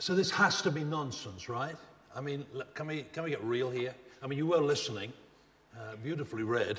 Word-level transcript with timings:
So 0.00 0.14
this 0.14 0.30
has 0.30 0.62
to 0.62 0.70
be 0.70 0.84
nonsense, 0.84 1.48
right? 1.48 1.74
I 2.14 2.20
mean, 2.20 2.46
can 2.74 2.86
we, 2.86 3.02
can 3.12 3.24
we 3.24 3.30
get 3.30 3.42
real 3.42 3.68
here? 3.68 3.92
I 4.22 4.28
mean, 4.28 4.38
you 4.38 4.46
were 4.46 4.58
listening, 4.60 5.12
uh, 5.76 5.96
beautifully 6.02 6.44
read, 6.44 6.78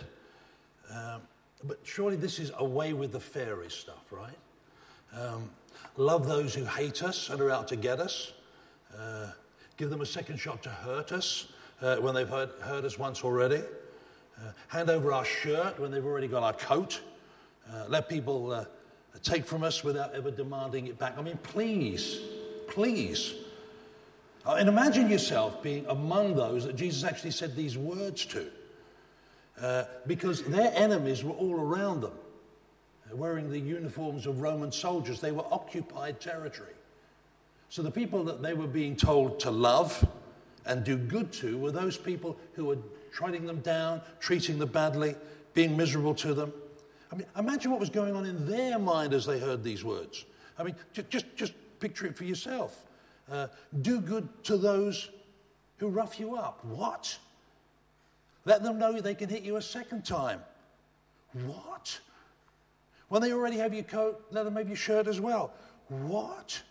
um, 0.90 1.22
but 1.66 1.80
surely 1.84 2.16
this 2.16 2.40
is 2.40 2.52
away 2.60 2.94
with 2.94 3.12
the 3.12 3.20
fairy 3.20 3.70
stuff, 3.70 4.06
right? 4.10 4.38
Um, 5.14 5.50
love 5.98 6.28
those 6.28 6.54
who 6.56 6.64
hate 6.64 7.04
us 7.04 7.30
and 7.30 7.42
are 7.42 7.52
out 7.52 7.68
to 7.68 7.76
get 7.76 8.00
us. 8.00 8.32
Uh, 8.98 9.32
give 9.76 9.90
them 9.90 10.00
a 10.00 10.06
second 10.06 10.38
shot 10.38 10.64
to 10.64 10.70
hurt 10.70 11.12
us 11.12 11.48
uh, 11.82 11.98
when 11.98 12.16
they've 12.16 12.30
hurt, 12.30 12.62
hurt, 12.62 12.86
us 12.86 12.98
once 12.98 13.26
already. 13.26 13.62
Uh, 14.38 14.52
hand 14.70 14.90
over 14.90 15.12
our 15.12 15.26
shirt 15.26 15.78
when 15.78 15.92
they've 15.92 16.06
already 16.06 16.28
got 16.30 16.44
our 16.44 16.54
coat. 16.54 17.02
Uh, 17.70 17.84
let 17.90 18.08
people 18.08 18.54
uh, 18.54 18.64
take 19.24 19.46
from 19.46 19.64
us 19.64 19.84
without 19.84 20.16
ever 20.16 20.32
demanding 20.32 20.88
it 20.88 20.98
back. 20.98 21.18
I 21.18 21.22
mean, 21.22 21.38
please, 21.44 22.22
please. 22.70 23.34
Uh, 24.46 24.56
and 24.56 24.70
imagine 24.70 25.10
yourself 25.10 25.62
being 25.62 25.86
among 25.88 26.36
those 26.36 26.66
that 26.66 26.76
Jesus 26.76 27.04
actually 27.04 27.32
said 27.32 27.56
these 27.56 27.78
words 27.78 28.26
to, 28.28 28.48
uh, 29.62 29.84
because 30.08 30.44
their 30.44 30.72
enemies 30.76 31.24
were 31.24 31.34
all 31.34 31.60
around 31.60 32.02
them, 32.02 32.14
uh, 33.12 33.16
wearing 33.16 33.50
the 33.50 33.60
uniforms 33.60 34.26
of 34.26 34.42
Roman 34.42 34.72
soldiers. 34.72 35.20
They 35.20 35.32
were 35.32 35.46
occupied 35.52 36.22
territory. 36.22 36.74
So 37.70 37.84
the 37.84 37.92
people 37.92 38.24
that 38.24 38.42
they 38.42 38.54
were 38.54 38.68
being 38.68 38.96
told 38.96 39.40
to 39.42 39.52
love 39.52 40.08
and 40.66 40.84
do 40.84 40.98
good 40.98 41.32
to 41.34 41.58
were 41.58 41.72
those 41.72 41.98
people 41.98 42.38
who 42.54 42.66
were 42.66 42.78
treading 43.12 43.46
them 43.46 43.60
down, 43.60 44.02
treating 44.20 44.58
them 44.58 44.70
badly, 44.70 45.16
being 45.54 45.76
miserable 45.76 46.16
to 46.16 46.34
them. 46.34 46.54
I 47.12 47.16
mean, 47.16 47.28
imagine 47.38 47.72
what 47.72 47.80
was 47.80 47.90
going 47.90 48.16
on 48.16 48.26
in 48.26 48.48
their 48.48 48.80
mind 48.80 49.14
as 49.14 49.26
they 49.26 49.40
heard 49.40 49.64
these 49.64 49.84
words. 49.84 50.26
I 50.58 50.64
mean, 50.64 50.76
just, 50.94 51.10
just, 51.10 51.36
just 51.36 51.54
picture 51.80 52.06
it 52.06 52.16
for 52.16 52.26
yourself. 52.26 52.84
Uh, 53.32 53.48
do 53.82 54.00
good 54.00 54.28
to 54.46 54.58
those 54.58 55.10
who 55.78 55.88
rough 55.88 56.20
you 56.20 56.36
up. 56.36 56.64
What? 56.66 57.18
Let 58.46 58.64
them 58.64 58.80
know 58.80 59.00
they 59.00 59.16
can 59.16 59.30
hit 59.30 59.44
you 59.44 59.58
a 59.58 59.62
second 59.62 60.06
time. 60.06 60.42
What? 61.46 62.00
When 63.10 63.22
they 63.22 63.32
already 63.34 63.58
have 63.58 63.74
your 63.74 63.84
coat, 63.84 64.24
let 64.32 64.44
them 64.44 64.56
have 64.56 64.68
your 64.68 64.78
shirt 64.78 65.08
as 65.08 65.20
well. 65.20 65.54
What? 65.88 66.62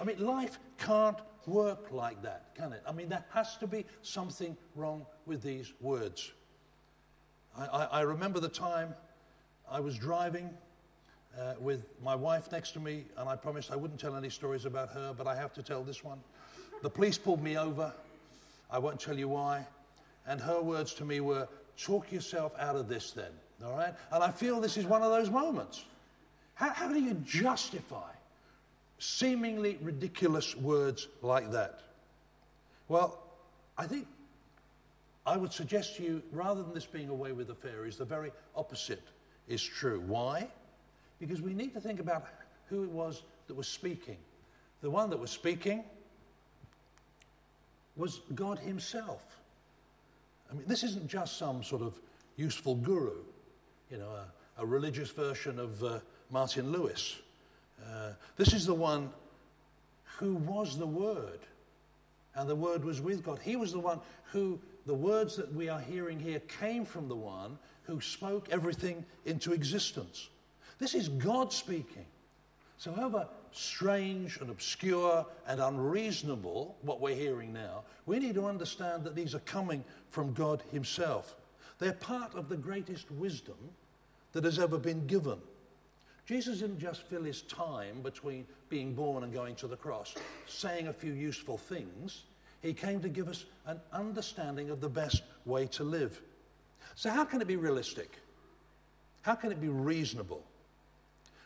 I 0.00 0.04
mean, 0.04 0.24
life 0.24 0.58
can't 0.78 1.18
work 1.46 1.90
like 1.92 2.22
that, 2.22 2.54
can 2.54 2.72
it? 2.72 2.82
I 2.86 2.92
mean, 2.92 3.08
there 3.08 3.24
has 3.32 3.56
to 3.58 3.66
be 3.66 3.84
something 4.02 4.56
wrong 4.76 5.06
with 5.26 5.42
these 5.42 5.72
words. 5.80 6.32
I, 7.56 7.66
I, 7.66 7.84
I 7.84 8.00
remember 8.02 8.40
the 8.40 8.48
time 8.48 8.94
I 9.70 9.80
was 9.80 9.98
driving 9.98 10.50
uh, 11.38 11.54
with 11.58 11.84
my 12.02 12.14
wife 12.14 12.50
next 12.52 12.72
to 12.72 12.80
me, 12.80 13.04
and 13.16 13.28
I 13.28 13.36
promised 13.36 13.72
I 13.72 13.76
wouldn't 13.76 14.00
tell 14.00 14.16
any 14.16 14.30
stories 14.30 14.64
about 14.64 14.90
her, 14.90 15.14
but 15.16 15.26
I 15.26 15.34
have 15.34 15.52
to 15.54 15.62
tell 15.62 15.82
this 15.82 16.04
one. 16.04 16.20
The 16.82 16.90
police 16.90 17.16
pulled 17.18 17.42
me 17.42 17.56
over. 17.56 17.92
I 18.70 18.78
won't 18.78 19.00
tell 19.00 19.18
you 19.18 19.28
why. 19.28 19.66
And 20.26 20.40
her 20.40 20.60
words 20.60 20.94
to 20.94 21.04
me 21.04 21.20
were, 21.20 21.48
Talk 21.76 22.12
yourself 22.12 22.54
out 22.58 22.76
of 22.76 22.88
this 22.88 23.12
then. 23.12 23.30
All 23.64 23.76
right? 23.76 23.94
And 24.10 24.22
I 24.22 24.30
feel 24.30 24.60
this 24.60 24.76
is 24.76 24.84
one 24.84 25.02
of 25.02 25.10
those 25.10 25.30
moments. 25.30 25.84
How, 26.54 26.70
how 26.70 26.92
do 26.92 27.00
you 27.00 27.14
justify 27.24 28.10
seemingly 28.98 29.78
ridiculous 29.80 30.54
words 30.56 31.08
like 31.22 31.50
that? 31.52 31.80
Well, 32.88 33.18
I 33.78 33.86
think 33.86 34.06
I 35.24 35.36
would 35.36 35.52
suggest 35.52 35.96
to 35.96 36.02
you, 36.02 36.22
rather 36.30 36.62
than 36.62 36.74
this 36.74 36.84
being 36.84 37.08
away 37.08 37.32
with 37.32 37.46
the 37.46 37.54
fairies, 37.54 37.96
the 37.96 38.04
very 38.04 38.32
opposite 38.54 39.02
is 39.48 39.62
true. 39.62 40.02
Why? 40.06 40.48
Because 41.22 41.40
we 41.40 41.54
need 41.54 41.72
to 41.74 41.80
think 41.80 42.00
about 42.00 42.26
who 42.66 42.82
it 42.82 42.90
was 42.90 43.22
that 43.46 43.54
was 43.54 43.68
speaking. 43.68 44.16
The 44.80 44.90
one 44.90 45.08
that 45.10 45.20
was 45.20 45.30
speaking 45.30 45.84
was 47.94 48.22
God 48.34 48.58
Himself. 48.58 49.24
I 50.50 50.54
mean, 50.54 50.64
this 50.66 50.82
isn't 50.82 51.06
just 51.06 51.38
some 51.38 51.62
sort 51.62 51.80
of 51.80 51.94
useful 52.34 52.74
guru, 52.74 53.18
you 53.88 53.98
know, 53.98 54.08
a, 54.08 54.62
a 54.62 54.66
religious 54.66 55.10
version 55.10 55.60
of 55.60 55.84
uh, 55.84 56.00
Martin 56.32 56.72
Lewis. 56.72 57.20
Uh, 57.86 58.14
this 58.36 58.52
is 58.52 58.66
the 58.66 58.74
one 58.74 59.08
who 60.18 60.34
was 60.34 60.76
the 60.76 60.86
Word, 60.86 61.38
and 62.34 62.50
the 62.50 62.56
Word 62.56 62.84
was 62.84 63.00
with 63.00 63.22
God. 63.22 63.38
He 63.40 63.54
was 63.54 63.70
the 63.70 63.78
one 63.78 64.00
who, 64.24 64.58
the 64.86 64.94
words 64.94 65.36
that 65.36 65.54
we 65.54 65.68
are 65.68 65.80
hearing 65.80 66.18
here 66.18 66.40
came 66.40 66.84
from 66.84 67.06
the 67.06 67.14
one 67.14 67.60
who 67.84 68.00
spoke 68.00 68.48
everything 68.50 69.04
into 69.24 69.52
existence. 69.52 70.28
This 70.82 70.96
is 70.96 71.10
God 71.10 71.52
speaking. 71.52 72.06
So, 72.76 72.92
however 72.92 73.28
strange 73.52 74.38
and 74.38 74.50
obscure 74.50 75.24
and 75.46 75.60
unreasonable 75.60 76.76
what 76.82 77.00
we're 77.00 77.14
hearing 77.14 77.52
now, 77.52 77.84
we 78.04 78.18
need 78.18 78.34
to 78.34 78.46
understand 78.46 79.04
that 79.04 79.14
these 79.14 79.32
are 79.32 79.40
coming 79.46 79.84
from 80.10 80.32
God 80.32 80.60
Himself. 80.72 81.36
They're 81.78 81.92
part 81.92 82.34
of 82.34 82.48
the 82.48 82.56
greatest 82.56 83.08
wisdom 83.12 83.58
that 84.32 84.42
has 84.42 84.58
ever 84.58 84.76
been 84.76 85.06
given. 85.06 85.38
Jesus 86.26 86.58
didn't 86.58 86.80
just 86.80 87.02
fill 87.02 87.22
his 87.22 87.42
time 87.42 88.02
between 88.02 88.44
being 88.68 88.92
born 88.92 89.22
and 89.22 89.32
going 89.32 89.54
to 89.56 89.68
the 89.68 89.76
cross, 89.76 90.16
saying 90.48 90.88
a 90.88 90.92
few 90.92 91.12
useful 91.12 91.58
things. 91.58 92.24
He 92.60 92.74
came 92.74 93.00
to 93.02 93.08
give 93.08 93.28
us 93.28 93.44
an 93.66 93.80
understanding 93.92 94.68
of 94.70 94.80
the 94.80 94.88
best 94.88 95.22
way 95.46 95.68
to 95.68 95.84
live. 95.84 96.20
So, 96.96 97.08
how 97.08 97.24
can 97.24 97.40
it 97.40 97.46
be 97.46 97.54
realistic? 97.54 98.10
How 99.20 99.36
can 99.36 99.52
it 99.52 99.60
be 99.60 99.68
reasonable? 99.68 100.42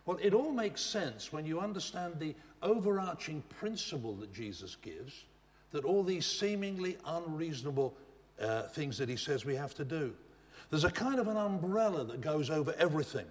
Well, 0.06 0.18
it 0.22 0.32
all 0.34 0.52
makes 0.52 0.80
sense 0.80 1.32
when 1.32 1.44
you 1.44 1.60
understand 1.60 2.14
the 2.18 2.34
overarching 2.62 3.42
principle 3.58 4.14
that 4.14 4.32
Jesus 4.32 4.76
gives 4.76 5.24
that 5.72 5.84
all 5.84 6.02
these 6.02 6.24
seemingly 6.24 6.96
unreasonable 7.04 7.94
uh, 8.40 8.62
things 8.62 8.98
that 8.98 9.08
he 9.08 9.16
says 9.16 9.44
we 9.44 9.56
have 9.56 9.74
to 9.74 9.84
do. 9.84 10.14
There's 10.70 10.84
a 10.84 10.90
kind 10.90 11.18
of 11.18 11.28
an 11.28 11.36
umbrella 11.36 12.04
that 12.04 12.20
goes 12.20 12.50
over 12.50 12.74
everything, 12.78 13.26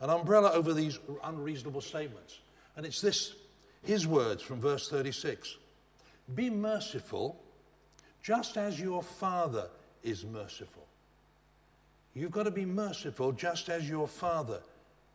an 0.00 0.10
umbrella 0.10 0.52
over 0.52 0.74
these 0.74 0.98
unreasonable 1.24 1.80
statements. 1.80 2.40
And 2.76 2.84
it's 2.84 3.00
this, 3.00 3.34
his 3.82 4.06
words 4.06 4.42
from 4.42 4.60
verse 4.60 4.88
36 4.88 5.56
Be 6.34 6.50
merciful 6.50 7.42
just 8.22 8.56
as 8.56 8.80
your 8.80 9.02
Father 9.02 9.68
is 10.02 10.24
merciful. 10.24 10.86
You've 12.14 12.32
got 12.32 12.44
to 12.44 12.50
be 12.50 12.64
merciful 12.64 13.32
just 13.32 13.68
as 13.68 13.88
your 13.88 14.08
Father 14.08 14.60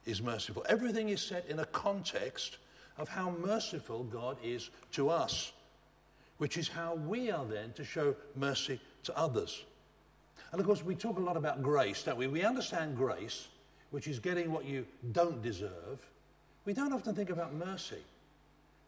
is 0.06 0.22
merciful. 0.22 0.66
Everything 0.68 1.10
is 1.10 1.22
set 1.22 1.46
in 1.48 1.60
a 1.60 1.66
context 1.66 2.58
of 2.98 3.08
how 3.08 3.32
merciful 3.32 4.04
God 4.04 4.38
is 4.44 4.70
to 4.94 5.10
us, 5.10 5.52
which 6.38 6.58
is 6.58 6.68
how 6.68 6.96
we 6.96 7.32
are 7.32 7.46
then 7.46 7.74
to 7.74 7.84
show 7.84 8.16
mercy 8.36 8.80
to 9.04 9.18
others. 9.18 9.64
And 10.52 10.60
of 10.60 10.68
course, 10.68 10.84
we 10.84 10.96
talk 10.96 11.18
a 11.18 11.22
lot 11.22 11.38
about 11.38 11.62
grace, 11.62 12.04
don't 12.04 12.18
we? 12.18 12.28
We 12.28 12.44
understand 12.44 12.98
grace, 12.98 13.48
which 13.92 14.08
is 14.08 14.20
getting 14.20 14.52
what 14.52 14.66
you 14.66 14.86
don't 15.12 15.42
deserve. 15.42 16.06
We 16.66 16.74
don't 16.74 16.94
often 16.94 17.16
think 17.16 17.30
about 17.30 17.54
mercy, 17.54 18.04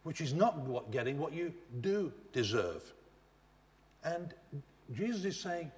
which 0.02 0.20
is 0.20 0.34
not 0.34 0.58
what, 0.58 0.90
getting 0.90 1.18
what 1.18 1.32
you 1.32 1.52
do 1.80 2.12
deserve. 2.32 2.82
And 4.04 4.34
Jesus 4.94 5.24
is 5.24 5.40
saying, 5.40 5.72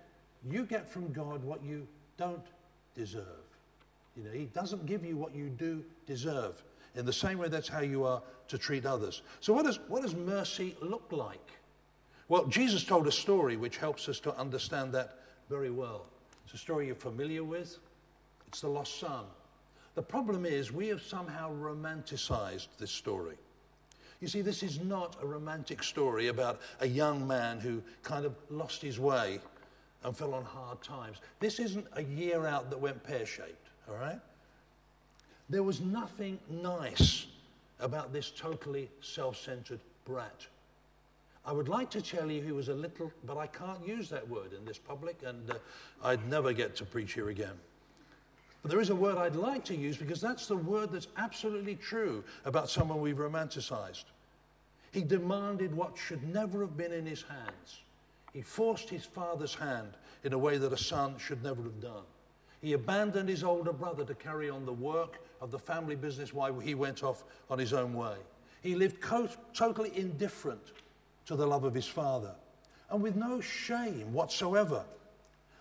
you 0.50 0.64
get 0.64 0.88
from 0.90 1.12
God 1.12 1.44
what 1.44 1.62
you 1.62 1.86
don't 2.16 2.46
deserve. 2.94 3.45
You 4.16 4.24
know, 4.24 4.30
he 4.30 4.46
doesn't 4.46 4.86
give 4.86 5.04
you 5.04 5.16
what 5.16 5.34
you 5.34 5.48
do 5.48 5.84
deserve. 6.06 6.62
In 6.94 7.04
the 7.04 7.12
same 7.12 7.38
way, 7.38 7.48
that's 7.48 7.68
how 7.68 7.80
you 7.80 8.04
are 8.04 8.22
to 8.48 8.56
treat 8.56 8.86
others. 8.86 9.22
So, 9.40 9.52
what 9.52 9.66
does, 9.66 9.78
what 9.88 10.02
does 10.02 10.14
mercy 10.14 10.76
look 10.80 11.06
like? 11.10 11.50
Well, 12.28 12.46
Jesus 12.46 12.82
told 12.84 13.06
a 13.06 13.12
story 13.12 13.56
which 13.56 13.76
helps 13.76 14.08
us 14.08 14.18
to 14.20 14.36
understand 14.36 14.92
that 14.94 15.18
very 15.50 15.70
well. 15.70 16.06
It's 16.44 16.54
a 16.54 16.58
story 16.58 16.86
you're 16.86 16.94
familiar 16.94 17.44
with. 17.44 17.78
It's 18.48 18.62
the 18.62 18.68
lost 18.68 18.98
son. 18.98 19.24
The 19.94 20.02
problem 20.02 20.46
is, 20.46 20.72
we 20.72 20.88
have 20.88 21.02
somehow 21.02 21.52
romanticized 21.52 22.68
this 22.78 22.90
story. 22.90 23.36
You 24.20 24.28
see, 24.28 24.40
this 24.40 24.62
is 24.62 24.80
not 24.80 25.16
a 25.22 25.26
romantic 25.26 25.82
story 25.82 26.28
about 26.28 26.60
a 26.80 26.86
young 26.86 27.26
man 27.26 27.60
who 27.60 27.82
kind 28.02 28.24
of 28.24 28.34
lost 28.48 28.80
his 28.80 28.98
way 28.98 29.40
and 30.04 30.16
fell 30.16 30.32
on 30.32 30.44
hard 30.44 30.82
times. 30.82 31.18
This 31.38 31.58
isn't 31.58 31.86
a 31.92 32.02
year 32.02 32.46
out 32.46 32.70
that 32.70 32.80
went 32.80 33.02
pear 33.04 33.26
shaped 33.26 33.65
all 33.88 33.96
right? 33.96 34.20
There 35.48 35.62
was 35.62 35.80
nothing 35.80 36.38
nice 36.50 37.26
about 37.80 38.12
this 38.12 38.30
totally 38.30 38.90
self 39.00 39.36
centered 39.36 39.80
brat. 40.04 40.46
I 41.44 41.52
would 41.52 41.68
like 41.68 41.90
to 41.90 42.02
tell 42.02 42.28
you 42.30 42.42
he 42.42 42.50
was 42.50 42.68
a 42.68 42.74
little, 42.74 43.12
but 43.24 43.36
I 43.36 43.46
can't 43.46 43.86
use 43.86 44.08
that 44.10 44.28
word 44.28 44.52
in 44.52 44.64
this 44.64 44.78
public, 44.78 45.20
and 45.24 45.48
uh, 45.48 45.54
I'd 46.02 46.28
never 46.28 46.52
get 46.52 46.74
to 46.76 46.84
preach 46.84 47.12
here 47.12 47.28
again. 47.28 47.54
But 48.62 48.72
there 48.72 48.80
is 48.80 48.90
a 48.90 48.96
word 48.96 49.16
I'd 49.16 49.36
like 49.36 49.64
to 49.66 49.76
use 49.76 49.96
because 49.96 50.20
that's 50.20 50.48
the 50.48 50.56
word 50.56 50.90
that's 50.90 51.06
absolutely 51.16 51.76
true 51.76 52.24
about 52.44 52.68
someone 52.68 53.00
we've 53.00 53.18
romanticized. 53.18 54.06
He 54.90 55.02
demanded 55.02 55.72
what 55.72 55.96
should 55.96 56.22
never 56.34 56.62
have 56.62 56.76
been 56.76 56.92
in 56.92 57.06
his 57.06 57.22
hands. 57.22 57.80
He 58.32 58.42
forced 58.42 58.88
his 58.88 59.04
father's 59.04 59.54
hand 59.54 59.92
in 60.24 60.32
a 60.32 60.38
way 60.38 60.58
that 60.58 60.72
a 60.72 60.76
son 60.76 61.14
should 61.18 61.44
never 61.44 61.62
have 61.62 61.80
done. 61.80 62.02
He 62.66 62.72
abandoned 62.72 63.28
his 63.28 63.44
older 63.44 63.72
brother 63.72 64.04
to 64.04 64.14
carry 64.16 64.50
on 64.50 64.66
the 64.66 64.72
work 64.72 65.20
of 65.40 65.52
the 65.52 65.58
family 65.58 65.94
business 65.94 66.34
while 66.34 66.58
he 66.58 66.74
went 66.74 67.04
off 67.04 67.22
on 67.48 67.60
his 67.60 67.72
own 67.72 67.94
way. 67.94 68.16
He 68.60 68.74
lived 68.74 69.00
co- 69.00 69.28
totally 69.54 69.96
indifferent 69.96 70.72
to 71.26 71.36
the 71.36 71.46
love 71.46 71.62
of 71.62 71.72
his 71.72 71.86
father 71.86 72.34
and 72.90 73.00
with 73.00 73.14
no 73.14 73.40
shame 73.40 74.12
whatsoever. 74.12 74.82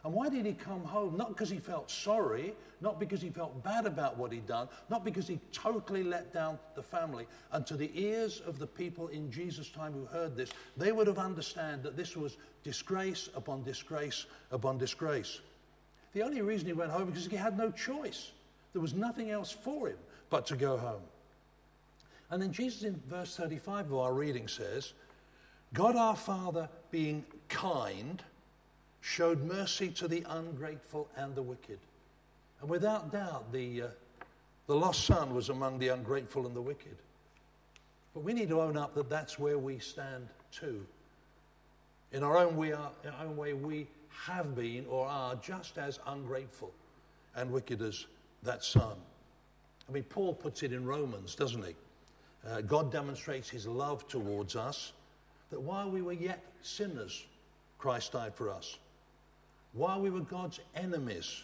And 0.04 0.16
why 0.16 0.30
did 0.30 0.48
he 0.48 0.54
come 0.54 0.84
home? 0.84 1.16
Not 1.16 1.30
because 1.30 1.48
he 1.48 1.60
felt 1.60 1.92
sorry, 1.92 2.56
not 2.82 3.00
because 3.00 3.22
he 3.22 3.30
felt 3.30 3.64
bad 3.64 3.86
about 3.86 4.18
what 4.18 4.32
he'd 4.32 4.48
done, 4.48 4.68
not 4.90 5.06
because 5.06 5.28
he 5.28 5.40
totally 5.52 6.02
let 6.02 6.34
down 6.34 6.58
the 6.74 6.82
family. 6.82 7.28
And 7.52 7.68
to 7.68 7.78
the 7.78 7.92
ears 7.94 8.42
of 8.48 8.58
the 8.58 8.66
people 8.66 9.10
in 9.10 9.30
Jesus' 9.30 9.70
time 9.70 9.94
who 9.94 10.06
heard 10.06 10.36
this, 10.36 10.50
they 10.76 10.92
would 10.92 11.06
have 11.06 11.20
understood 11.20 11.84
that 11.84 11.96
this 11.96 12.18
was 12.18 12.38
disgrace 12.64 13.30
upon 13.36 13.62
disgrace 13.62 14.26
upon 14.50 14.80
disgrace. 14.80 15.42
The 16.16 16.24
only 16.24 16.42
reason 16.42 16.66
he 16.66 16.74
went 16.74 16.92
home 16.92 17.08
because 17.08 17.28
he 17.28 17.36
had 17.36 17.58
no 17.58 17.70
choice. 17.72 18.32
There 18.72 18.82
was 18.82 18.94
nothing 18.94 19.32
else 19.32 19.52
for 19.52 19.90
him 19.90 19.98
but 20.30 20.46
to 20.48 20.56
go 20.56 20.78
home. 20.78 21.02
And 22.32 22.42
then 22.42 22.54
Jesus 22.54 22.84
in 22.84 23.00
verse 23.10 23.36
35 23.36 23.88
of 23.88 23.98
our 23.98 24.14
reading 24.14 24.48
says, 24.48 24.94
God 25.74 25.98
our 25.98 26.16
Father, 26.16 26.70
being 26.90 27.26
kind, 27.50 28.24
showed 29.02 29.44
mercy 29.44 29.90
to 29.90 30.08
the 30.08 30.24
ungrateful 30.30 31.10
and 31.18 31.36
the 31.36 31.44
wicked. 31.44 31.80
And 32.62 32.70
without 32.70 33.12
doubt, 33.12 33.52
the, 33.52 33.82
uh, 33.82 33.88
the 34.68 34.76
lost 34.76 35.04
son 35.04 35.36
was 35.36 35.50
among 35.50 35.80
the 35.80 35.90
ungrateful 35.90 36.48
and 36.48 36.56
the 36.56 36.62
wicked. 36.62 36.96
But 38.14 38.24
we 38.24 38.32
need 38.32 38.48
to 38.50 38.62
own 38.62 38.78
up 38.78 38.96
that 38.96 39.10
that's 39.10 39.38
where 39.38 39.58
we 39.58 39.80
stand 39.80 40.30
too. 40.50 40.86
In 42.14 42.24
our 42.24 42.38
own, 42.38 42.56
we 42.56 42.72
are, 42.72 42.92
in 43.04 43.10
our 43.10 43.26
own 43.26 43.36
way, 43.36 43.52
we 43.52 43.88
have 44.26 44.56
been 44.56 44.86
or 44.88 45.08
are 45.08 45.36
just 45.36 45.78
as 45.78 46.00
ungrateful 46.08 46.72
and 47.36 47.52
wicked 47.52 47.82
as 47.82 48.06
that 48.44 48.64
son. 48.64 48.96
I 49.88 49.92
mean, 49.92 50.04
Paul 50.04 50.34
puts 50.34 50.64
it 50.64 50.74
in 50.74 50.86
Romans, 50.86 51.36
doesn't 51.36 51.64
he? 51.64 51.76
Uh, 52.48 52.62
God 52.62 52.92
demonstrates 52.92 53.50
his 53.50 53.68
love 53.68 54.08
towards 54.08 54.56
us 54.56 54.94
that 55.50 55.60
while 55.60 55.90
we 55.90 56.02
were 56.02 56.14
yet 56.14 56.44
sinners, 56.62 57.26
Christ 57.78 58.14
died 58.14 58.34
for 58.36 58.50
us. 58.50 58.78
While 59.74 60.02
we 60.02 60.10
were 60.10 60.22
God's 60.22 60.60
enemies, 60.76 61.44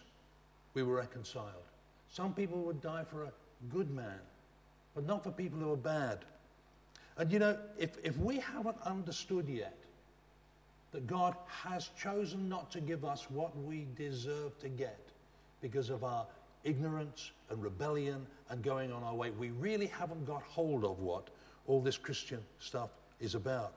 we 0.74 0.83
were 0.83 0.95
reconciled. 0.95 1.63
Some 2.09 2.33
people 2.33 2.59
would 2.63 2.81
die 2.81 3.03
for 3.03 3.25
a 3.25 3.31
good 3.69 3.91
man, 3.91 4.19
but 4.95 5.06
not 5.06 5.24
for 5.24 5.31
people 5.31 5.59
who 5.59 5.71
are 5.74 5.77
bad. 5.77 6.19
And 7.17 7.31
you 7.31 7.39
know, 7.39 7.57
if, 7.77 7.97
if 8.03 8.17
we 8.17 8.39
haven't 8.39 8.77
understood 8.83 9.47
yet 9.47 9.77
that 10.91 11.07
God 11.07 11.35
has 11.47 11.89
chosen 11.99 12.49
not 12.49 12.71
to 12.71 12.81
give 12.81 13.05
us 13.05 13.27
what 13.29 13.57
we 13.57 13.88
deserve 13.95 14.57
to 14.59 14.69
get 14.69 14.99
because 15.61 15.89
of 15.89 16.03
our 16.03 16.25
ignorance 16.63 17.31
and 17.49 17.61
rebellion 17.61 18.25
and 18.49 18.63
going 18.63 18.91
on 18.91 19.03
our 19.03 19.15
way, 19.15 19.31
we 19.31 19.51
really 19.51 19.88
haven't 19.88 20.25
got 20.25 20.43
hold 20.43 20.83
of 20.83 20.99
what 20.99 21.29
all 21.67 21.81
this 21.81 21.97
Christian 21.97 22.39
stuff 22.59 22.89
is 23.19 23.35
about. 23.35 23.73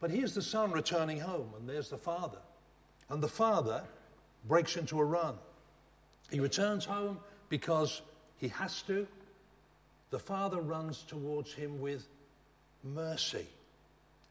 But 0.00 0.10
here's 0.10 0.34
the 0.34 0.42
son 0.42 0.72
returning 0.72 1.20
home, 1.20 1.50
and 1.58 1.68
there's 1.68 1.90
the 1.90 1.98
father. 1.98 2.38
And 3.10 3.22
the 3.22 3.28
father 3.28 3.82
breaks 4.48 4.76
into 4.76 4.98
a 4.98 5.04
run. 5.04 5.34
He 6.30 6.40
returns 6.40 6.84
home 6.84 7.18
because 7.48 8.00
he 8.38 8.48
has 8.48 8.82
to. 8.82 9.06
The 10.10 10.18
father 10.18 10.60
runs 10.60 11.02
towards 11.02 11.52
him 11.52 11.80
with 11.80 12.08
mercy 12.82 13.46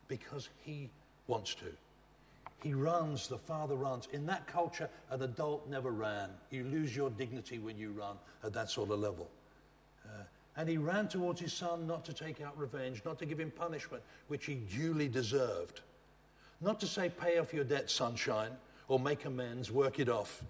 because 0.08 0.50
he 0.66 0.90
wants 1.30 1.56
to. 1.56 1.66
He 2.62 2.74
runs, 2.74 3.28
the 3.28 3.38
father 3.38 3.76
runs. 3.76 4.10
In 4.12 4.26
that 4.26 4.46
culture, 4.48 4.90
an 5.12 5.22
adult 5.22 5.70
never 5.70 5.92
ran. 5.92 6.30
You 6.50 6.66
lose 6.66 6.94
your 6.94 7.10
dignity 7.10 7.58
when 7.58 7.78
you 7.78 7.92
run 7.92 8.18
at 8.44 8.52
that 8.54 8.70
sort 8.70 8.90
of 8.90 9.00
level. 9.00 9.30
Uh, 10.06 10.24
and 10.58 10.68
he 10.68 10.78
ran 10.78 11.08
towards 11.08 11.40
his 11.40 11.54
son 11.54 11.88
not 11.88 12.04
to 12.06 12.14
take 12.14 12.42
out 12.42 12.58
revenge, 12.58 13.02
not 13.06 13.18
to 13.20 13.26
give 13.26 13.40
him 13.40 13.52
punishment, 13.52 14.04
which 14.28 14.46
he 14.46 14.56
duly 14.56 15.08
deserved. 15.08 15.80
Not 16.60 16.82
to 16.82 16.88
say, 16.88 17.10
pay 17.10 17.38
off 17.38 17.54
your 17.54 17.64
debt, 17.64 17.90
sunshine, 17.90 18.52
or 18.90 19.00
make 19.00 19.24
amends, 19.24 19.72
work 19.72 20.00
it 20.00 20.10
off. 20.10 20.44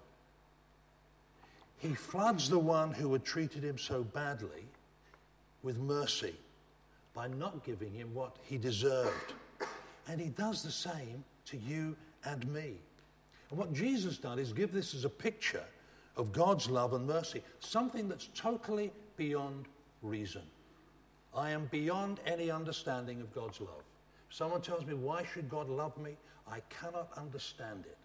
He 1.78 1.94
floods 1.94 2.50
the 2.50 2.58
one 2.58 2.92
who 2.92 3.12
had 3.12 3.24
treated 3.24 3.62
him 3.62 3.78
so 3.78 4.02
badly 4.02 4.66
with 5.62 5.78
mercy 5.78 6.34
by 7.14 7.28
not 7.28 7.64
giving 7.64 7.92
him 7.92 8.12
what 8.14 8.36
he 8.42 8.58
deserved. 8.58 9.32
And 10.08 10.20
he 10.20 10.28
does 10.28 10.62
the 10.62 10.70
same 10.70 11.24
to 11.46 11.56
you 11.56 11.96
and 12.24 12.46
me. 12.52 12.74
And 13.50 13.58
what 13.58 13.72
Jesus 13.72 14.18
done 14.18 14.38
is 14.38 14.52
give 14.52 14.72
this 14.72 14.94
as 14.94 15.04
a 15.04 15.10
picture 15.10 15.64
of 16.16 16.32
God's 16.32 16.68
love 16.68 16.92
and 16.92 17.06
mercy, 17.06 17.42
something 17.60 18.08
that's 18.08 18.28
totally 18.34 18.92
beyond 19.16 19.66
reason. 20.02 20.42
I 21.34 21.50
am 21.50 21.66
beyond 21.70 22.20
any 22.26 22.50
understanding 22.50 23.20
of 23.20 23.32
God's 23.34 23.60
love. 23.60 23.82
Someone 24.30 24.62
tells 24.62 24.84
me, 24.84 24.94
why 24.94 25.24
should 25.32 25.48
God 25.48 25.68
love 25.68 25.96
me? 25.98 26.16
I 26.50 26.60
cannot 26.68 27.10
understand 27.16 27.84
it. 27.86 27.96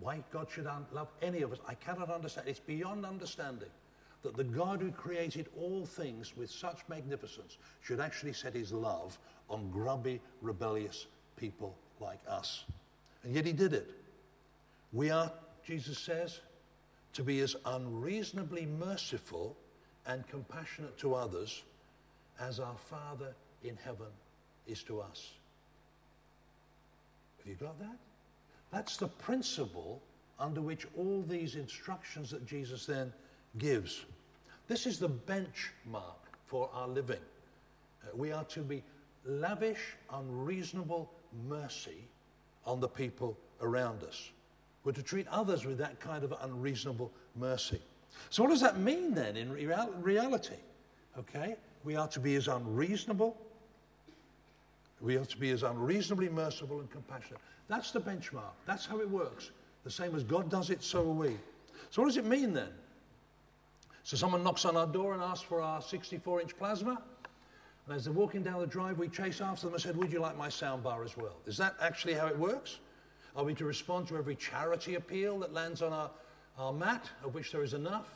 Why 0.00 0.22
God 0.30 0.46
should 0.50 0.66
un- 0.66 0.86
love 0.92 1.08
any 1.22 1.42
of 1.42 1.52
us, 1.52 1.58
I 1.66 1.74
cannot 1.74 2.10
understand. 2.10 2.48
It's 2.48 2.60
beyond 2.60 3.04
understanding 3.04 3.68
that 4.22 4.36
the 4.36 4.44
God 4.44 4.80
who 4.80 4.90
created 4.90 5.48
all 5.56 5.86
things 5.86 6.36
with 6.36 6.50
such 6.50 6.78
magnificence 6.88 7.56
should 7.82 8.00
actually 8.00 8.32
set 8.32 8.54
his 8.54 8.72
love 8.72 9.18
on 9.48 9.70
grubby, 9.70 10.20
rebellious 10.42 11.06
people 11.36 11.76
like 12.00 12.20
us. 12.28 12.64
And 13.22 13.34
yet 13.34 13.46
he 13.46 13.52
did 13.52 13.72
it. 13.72 13.90
We 14.92 15.10
are, 15.10 15.30
Jesus 15.64 15.98
says, 15.98 16.40
to 17.12 17.22
be 17.22 17.40
as 17.40 17.56
unreasonably 17.66 18.66
merciful 18.66 19.56
and 20.06 20.26
compassionate 20.28 20.96
to 20.98 21.14
others 21.14 21.62
as 22.40 22.60
our 22.60 22.76
Father 22.76 23.34
in 23.62 23.76
heaven 23.84 24.06
is 24.66 24.82
to 24.84 25.00
us. 25.00 25.32
Have 27.38 27.46
you 27.46 27.54
got 27.54 27.78
that? 27.78 27.96
That's 28.72 28.96
the 28.96 29.08
principle 29.08 30.02
under 30.38 30.60
which 30.60 30.86
all 30.96 31.24
these 31.26 31.56
instructions 31.56 32.30
that 32.30 32.46
Jesus 32.46 32.86
then 32.86 33.12
gives. 33.56 34.04
This 34.68 34.86
is 34.86 34.98
the 34.98 35.08
benchmark 35.08 36.18
for 36.46 36.68
our 36.74 36.88
living. 36.88 37.16
Uh, 38.02 38.16
we 38.16 38.32
are 38.32 38.44
to 38.44 38.60
be 38.60 38.82
lavish, 39.24 39.96
unreasonable 40.12 41.10
mercy 41.48 42.04
on 42.66 42.80
the 42.80 42.88
people 42.88 43.36
around 43.62 44.02
us. 44.02 44.30
We're 44.84 44.92
to 44.92 45.02
treat 45.02 45.26
others 45.28 45.64
with 45.64 45.78
that 45.78 46.00
kind 46.00 46.24
of 46.24 46.34
unreasonable 46.42 47.10
mercy. 47.36 47.80
So, 48.30 48.42
what 48.42 48.50
does 48.50 48.60
that 48.60 48.78
mean 48.78 49.14
then 49.14 49.36
in 49.36 49.52
real- 49.52 49.94
reality? 50.00 50.56
Okay, 51.18 51.56
we 51.84 51.96
are 51.96 52.08
to 52.08 52.20
be 52.20 52.36
as 52.36 52.48
unreasonable, 52.48 53.36
we 55.00 55.16
are 55.16 55.24
to 55.24 55.36
be 55.36 55.50
as 55.50 55.62
unreasonably 55.62 56.28
merciful 56.28 56.80
and 56.80 56.90
compassionate. 56.90 57.40
That's 57.68 57.90
the 57.90 58.00
benchmark. 58.00 58.52
That's 58.66 58.86
how 58.86 59.00
it 59.00 59.08
works. 59.08 59.50
The 59.84 59.90
same 59.90 60.14
as 60.14 60.24
God 60.24 60.50
does 60.50 60.70
it, 60.70 60.82
so 60.82 61.00
are 61.00 61.12
we. 61.12 61.36
So, 61.90 62.02
what 62.02 62.08
does 62.08 62.16
it 62.16 62.26
mean 62.26 62.52
then? 62.52 62.68
So, 64.08 64.16
someone 64.16 64.42
knocks 64.42 64.64
on 64.64 64.74
our 64.74 64.86
door 64.86 65.12
and 65.12 65.22
asks 65.22 65.44
for 65.44 65.60
our 65.60 65.82
64 65.82 66.40
inch 66.40 66.56
plasma. 66.56 67.02
And 67.86 67.94
as 67.94 68.04
they're 68.04 68.12
walking 68.14 68.42
down 68.42 68.58
the 68.58 68.66
drive, 68.66 68.98
we 68.98 69.06
chase 69.06 69.42
after 69.42 69.66
them 69.66 69.74
and 69.74 69.82
said, 69.82 69.98
Would 69.98 70.10
you 70.10 70.18
like 70.18 70.34
my 70.34 70.48
soundbar 70.48 71.04
as 71.04 71.14
well? 71.14 71.36
Is 71.44 71.58
that 71.58 71.74
actually 71.78 72.14
how 72.14 72.26
it 72.26 72.38
works? 72.38 72.78
Are 73.36 73.44
we 73.44 73.52
to 73.56 73.66
respond 73.66 74.08
to 74.08 74.16
every 74.16 74.34
charity 74.34 74.94
appeal 74.94 75.38
that 75.40 75.52
lands 75.52 75.82
on 75.82 75.92
our, 75.92 76.10
our 76.56 76.72
mat, 76.72 77.10
of 77.22 77.34
which 77.34 77.52
there 77.52 77.62
is 77.62 77.74
enough? 77.74 78.06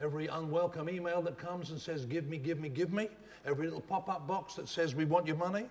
Every 0.00 0.28
unwelcome 0.28 0.88
email 0.88 1.20
that 1.20 1.36
comes 1.36 1.72
and 1.72 1.78
says, 1.78 2.06
Give 2.06 2.26
me, 2.28 2.38
give 2.38 2.58
me, 2.58 2.70
give 2.70 2.90
me? 2.90 3.10
Every 3.44 3.66
little 3.66 3.82
pop 3.82 4.08
up 4.08 4.26
box 4.26 4.54
that 4.54 4.66
says, 4.66 4.94
We 4.94 5.04
want 5.04 5.26
your 5.26 5.36
money? 5.36 5.66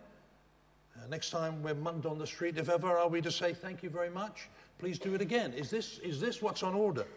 Uh, 0.95 1.07
next 1.09 1.31
time 1.31 1.63
we're 1.63 1.73
mugged 1.73 2.05
on 2.05 2.19
the 2.19 2.27
street, 2.27 2.59
if 2.59 2.69
ever, 2.69 2.95
are 2.95 3.09
we 3.09 3.21
to 3.21 3.31
say, 3.31 3.55
Thank 3.55 3.81
you 3.81 3.89
very 3.89 4.11
much? 4.11 4.49
Please 4.77 4.99
do 4.99 5.15
it 5.15 5.21
again? 5.21 5.51
Is 5.53 5.71
this, 5.71 5.97
is 6.03 6.19
this 6.19 6.43
what's 6.43 6.61
on 6.61 6.75
order? 6.75 7.07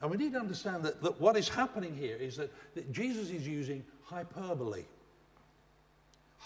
And 0.00 0.10
we 0.10 0.16
need 0.16 0.32
to 0.32 0.38
understand 0.38 0.84
that, 0.84 1.02
that 1.02 1.20
what 1.20 1.36
is 1.36 1.48
happening 1.48 1.94
here 1.94 2.16
is 2.16 2.36
that, 2.36 2.52
that 2.74 2.92
Jesus 2.92 3.30
is 3.30 3.46
using 3.46 3.84
hyperbole 4.04 4.84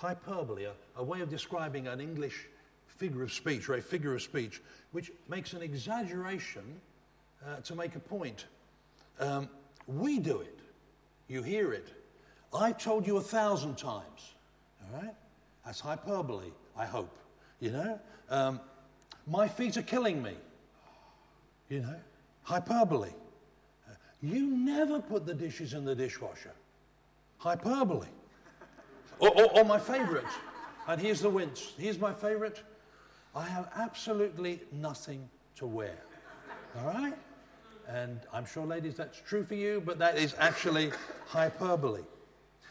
hyperbole, 0.02 0.64
a, 0.64 0.72
a 0.96 1.02
way 1.02 1.20
of 1.20 1.30
describing 1.30 1.86
an 1.86 2.00
English 2.00 2.48
figure 2.86 3.22
of 3.22 3.32
speech 3.32 3.68
or 3.68 3.74
a 3.74 3.82
figure 3.82 4.14
of 4.14 4.22
speech, 4.22 4.60
which 4.90 5.12
makes 5.28 5.52
an 5.52 5.62
exaggeration 5.62 6.62
uh, 7.46 7.56
to 7.60 7.74
make 7.74 7.94
a 7.94 8.00
point. 8.00 8.46
Um, 9.20 9.48
we 9.86 10.18
do 10.18 10.40
it. 10.40 10.58
You 11.28 11.42
hear 11.42 11.72
it. 11.72 11.88
I've 12.52 12.78
told 12.78 13.06
you 13.06 13.16
a 13.16 13.22
thousand 13.22 13.78
times. 13.78 14.34
All 14.82 15.00
right? 15.00 15.14
That's 15.64 15.80
hyperbole, 15.80 16.50
I 16.76 16.84
hope. 16.84 17.16
You 17.60 17.70
know? 17.70 18.00
Um, 18.28 18.60
my 19.26 19.46
feet 19.46 19.76
are 19.76 19.82
killing 19.82 20.20
me. 20.20 20.34
You 21.68 21.80
know? 21.80 21.96
Hyperbole. 22.42 23.10
You 24.22 24.46
never 24.46 25.00
put 25.00 25.26
the 25.26 25.34
dishes 25.34 25.74
in 25.74 25.84
the 25.84 25.94
dishwasher. 25.94 26.52
Hyperbole. 27.38 28.06
Or, 29.18 29.30
or, 29.30 29.58
or 29.58 29.64
my 29.64 29.78
favorite, 29.78 30.24
and 30.88 31.00
here's 31.00 31.20
the 31.20 31.30
wince. 31.30 31.74
Here's 31.78 31.98
my 31.98 32.12
favorite. 32.12 32.62
I 33.34 33.44
have 33.44 33.70
absolutely 33.76 34.60
nothing 34.72 35.28
to 35.56 35.66
wear. 35.66 35.96
All 36.78 36.86
right? 36.86 37.16
And 37.88 38.20
I'm 38.32 38.46
sure, 38.46 38.66
ladies, 38.66 38.96
that's 38.96 39.20
true 39.20 39.44
for 39.44 39.54
you, 39.54 39.82
but 39.84 39.98
that 39.98 40.16
is 40.16 40.34
actually 40.38 40.92
hyperbole. 41.26 42.02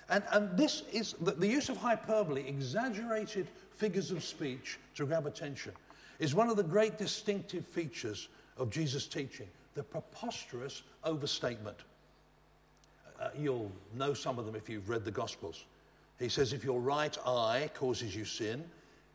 And, 0.10 0.24
and 0.31 0.58
this 0.58 0.84
is 0.91 1.15
the, 1.22 1.31
the 1.31 1.48
use 1.48 1.70
of 1.70 1.77
hyperbole, 1.77 2.43
exaggerated 2.48 3.48
figures 3.72 4.12
of 4.12 4.24
speech 4.24 4.77
to 4.96 5.05
grab 5.05 5.25
attention, 5.27 5.74
is 6.20 6.36
one 6.36 6.50
of 6.50 6.58
the 6.58 6.63
great 6.63 6.98
distinctive 6.98 7.65
features 7.65 8.29
of 8.58 8.70
Jesus' 8.70 9.08
teaching 9.08 9.48
the 9.74 9.84
preposterous 9.84 10.84
overstatement. 11.04 11.78
Uh, 13.20 13.30
you'll 13.38 13.72
know 13.96 14.13
some 14.13 14.40
of 14.40 14.46
them 14.46 14.56
if 14.56 14.70
you've 14.70 14.90
read 14.90 15.06
the 15.06 15.12
Gospels. 15.12 15.66
He 16.20 16.30
says, 16.30 16.54
If 16.54 16.63
your 16.63 16.80
right 16.80 17.16
eye 17.25 17.70
causes 17.74 18.16
you 18.16 18.25
sin, 18.25 18.63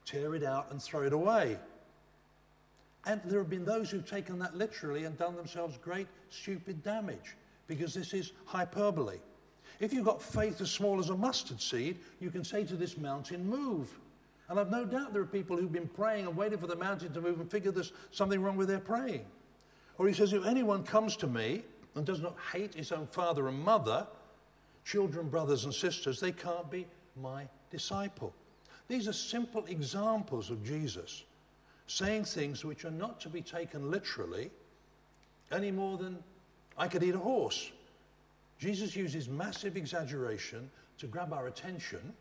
tear 0.04 0.34
it 0.34 0.44
out 0.44 0.68
and 0.70 0.82
throw 0.82 1.02
it 1.02 1.12
away. 1.12 1.58
And 3.06 3.20
there 3.24 3.38
have 3.38 3.50
been 3.50 3.64
those 3.64 3.90
who've 3.90 4.08
taken 4.08 4.38
that 4.40 4.56
literally 4.56 5.04
and 5.04 5.16
done 5.16 5.36
themselves 5.36 5.78
great 5.78 6.08
stupid 6.30 6.82
damage 6.82 7.36
because 7.68 7.94
this 7.94 8.12
is 8.12 8.32
hyperbole. 8.44 9.18
If 9.78 9.92
you've 9.92 10.04
got 10.04 10.22
faith 10.22 10.60
as 10.60 10.70
small 10.70 10.98
as 10.98 11.10
a 11.10 11.16
mustard 11.16 11.60
seed, 11.60 11.98
you 12.20 12.30
can 12.30 12.44
say 12.44 12.64
to 12.64 12.76
this 12.76 12.96
mountain, 12.96 13.48
Move. 13.48 13.96
And 14.48 14.60
I've 14.60 14.70
no 14.70 14.84
doubt 14.84 15.12
there 15.12 15.22
are 15.22 15.26
people 15.26 15.56
who've 15.56 15.72
been 15.72 15.88
praying 15.88 16.26
and 16.26 16.36
waiting 16.36 16.58
for 16.58 16.68
the 16.68 16.76
mountain 16.76 17.12
to 17.12 17.20
move 17.20 17.40
and 17.40 17.50
figure 17.50 17.72
there's 17.72 17.92
something 18.12 18.40
wrong 18.40 18.56
with 18.56 18.68
their 18.68 18.78
praying. 18.78 19.24
Or 19.98 20.06
he 20.06 20.14
says, 20.14 20.32
If 20.32 20.44
anyone 20.44 20.82
comes 20.82 21.16
to 21.16 21.26
me 21.26 21.62
and 21.94 22.04
does 22.04 22.20
not 22.20 22.36
hate 22.52 22.74
his 22.74 22.92
own 22.92 23.06
father 23.06 23.48
and 23.48 23.58
mother, 23.58 24.06
children, 24.84 25.28
brothers, 25.28 25.64
and 25.64 25.74
sisters, 25.74 26.20
they 26.20 26.32
can't 26.32 26.70
be 26.70 26.86
my 27.20 27.48
disciple. 27.70 28.32
These 28.88 29.08
are 29.08 29.12
simple 29.12 29.64
examples 29.66 30.50
of 30.50 30.64
Jesus 30.64 31.24
saying 31.88 32.24
things 32.24 32.64
which 32.64 32.84
are 32.84 32.90
not 32.90 33.20
to 33.20 33.28
be 33.28 33.40
taken 33.40 33.90
literally 33.90 34.50
any 35.52 35.70
more 35.70 35.96
than 35.98 36.18
I 36.76 36.88
could 36.88 37.02
eat 37.02 37.14
a 37.14 37.18
horse. 37.18 37.70
Jesus 38.58 38.96
uses 38.96 39.28
massive 39.28 39.76
exaggeration 39.76 40.70
to 40.98 41.06
grab 41.06 41.32
our 41.32 41.46
attention 41.46 42.12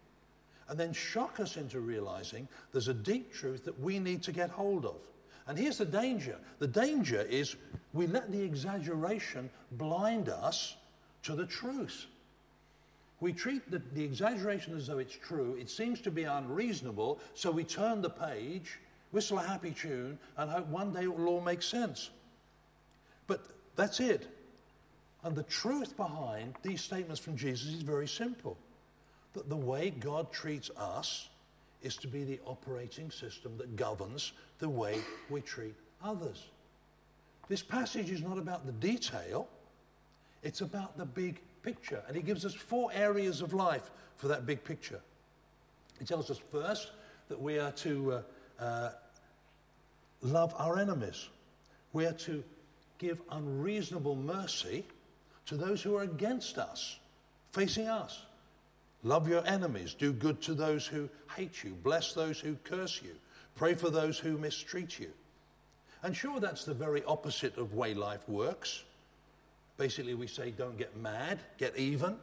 and 0.67 0.79
then 0.79 0.93
shock 0.93 1.39
us 1.39 1.57
into 1.57 1.79
realizing 1.79 2.47
there's 2.71 2.87
a 2.87 2.93
deep 2.93 3.33
truth 3.33 3.65
that 3.65 3.79
we 3.79 3.99
need 3.99 4.23
to 4.23 4.31
get 4.31 4.49
hold 4.49 4.85
of. 4.85 4.97
And 5.47 5.57
here's 5.57 5.77
the 5.77 5.85
danger 5.85 6.37
the 6.59 6.67
danger 6.67 7.21
is 7.21 7.55
we 7.93 8.07
let 8.07 8.31
the 8.31 8.41
exaggeration 8.41 9.49
blind 9.71 10.29
us 10.29 10.75
to 11.23 11.35
the 11.35 11.45
truth. 11.45 12.05
We 13.21 13.31
treat 13.31 13.69
the, 13.71 13.81
the, 13.93 14.03
exaggeration 14.03 14.75
as 14.75 14.87
though 14.87 14.97
it's 14.97 15.15
true. 15.15 15.55
It 15.59 15.69
seems 15.69 16.01
to 16.01 16.11
be 16.11 16.23
unreasonable, 16.23 17.19
so 17.33 17.49
we 17.49 17.63
turn 17.63 18.01
the 18.01 18.09
page, 18.09 18.77
whistle 19.11 19.39
a 19.39 19.43
happy 19.43 19.71
tune, 19.71 20.19
and 20.37 20.51
hope 20.51 20.67
one 20.67 20.91
day 20.91 21.03
it 21.03 21.15
will 21.15 21.27
all 21.27 21.41
make 21.41 21.61
sense. 21.61 22.09
But 23.25 23.45
that's 23.75 24.01
it. 24.01 24.27
And 25.23 25.35
the 25.35 25.43
truth 25.43 25.95
behind 25.95 26.55
these 26.61 26.81
statements 26.81 27.21
from 27.21 27.37
Jesus 27.37 27.73
is 27.73 27.81
very 27.81 28.07
simple 28.07 28.57
that 29.33 29.49
the 29.49 29.55
way 29.55 29.89
God 29.89 30.31
treats 30.31 30.69
us 30.77 31.29
is 31.85 31.95
to 31.97 32.07
be 32.07 32.23
the 32.23 32.39
operating 32.45 33.11
system 33.11 33.55
that 33.57 33.75
governs 33.75 34.33
the 34.57 34.67
way 34.67 34.97
we 35.29 35.39
treat 35.39 35.75
others. 36.03 36.47
This 37.47 37.61
passage 37.61 38.09
is 38.09 38.23
not 38.23 38.39
about 38.39 38.65
the 38.65 38.71
detail, 38.71 39.47
it's 40.41 40.61
about 40.61 40.97
the 40.97 41.05
big 41.05 41.39
picture. 41.61 42.01
And 42.07 42.15
he 42.15 42.23
gives 42.23 42.43
us 42.43 42.55
four 42.55 42.89
areas 42.91 43.41
of 43.41 43.53
life 43.53 43.91
for 44.15 44.27
that 44.29 44.47
big 44.47 44.63
picture. 44.63 44.99
He 45.99 46.05
tells 46.05 46.31
us 46.31 46.39
first 46.51 46.89
that 47.29 47.39
we 47.39 47.59
are 47.59 47.71
to 47.73 48.13
uh, 48.59 48.63
uh, 48.63 48.89
love 50.21 50.55
our 50.57 50.79
enemies, 50.79 51.29
we 51.93 52.07
are 52.07 52.13
to 52.13 52.43
give 52.97 53.21
unreasonable 53.29 54.15
mercy 54.15 54.85
to 55.45 55.55
those 55.55 55.83
who 55.83 55.95
are 55.95 56.03
against 56.03 56.57
us, 56.57 56.97
facing 57.51 57.87
us. 57.87 58.23
Love 59.05 59.29
your 59.29 59.45
enemies, 59.45 59.93
do 59.93 60.11
good 60.11 60.41
to 60.41 60.55
those 60.55 60.87
who 60.87 61.07
hate 61.35 61.63
you, 61.63 61.77
bless 61.83 62.13
those 62.13 62.39
who 62.39 62.55
curse 62.63 63.01
you, 63.03 63.11
pray 63.53 63.75
for 63.75 63.91
those 63.91 64.17
who 64.17 64.35
mistreat 64.35 64.99
you. 64.99 65.11
And 66.01 66.17
sure, 66.17 66.39
that's 66.39 66.65
the 66.65 66.73
very 66.73 67.03
opposite 67.03 67.55
of 67.59 67.75
way 67.75 67.93
life 67.93 68.27
works. 68.27 68.83
Basically, 69.77 70.15
we 70.15 70.25
say 70.25 70.49
don't 70.49 70.75
get 70.75 70.97
mad, 70.97 71.37
get 71.59 71.77
even. 71.77 72.17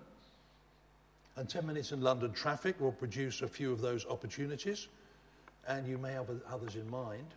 And 1.36 1.48
10 1.48 1.68
minutes 1.68 1.92
in 1.92 2.00
London 2.00 2.32
traffic 2.32 2.80
will 2.80 2.90
produce 2.90 3.42
a 3.42 3.48
few 3.48 3.70
of 3.70 3.80
those 3.80 4.04
opportunities, 4.04 4.88
and 5.68 5.86
you 5.86 5.98
may 5.98 6.12
have 6.12 6.26
others 6.52 6.74
in 6.74 6.90
mind. 6.90 7.28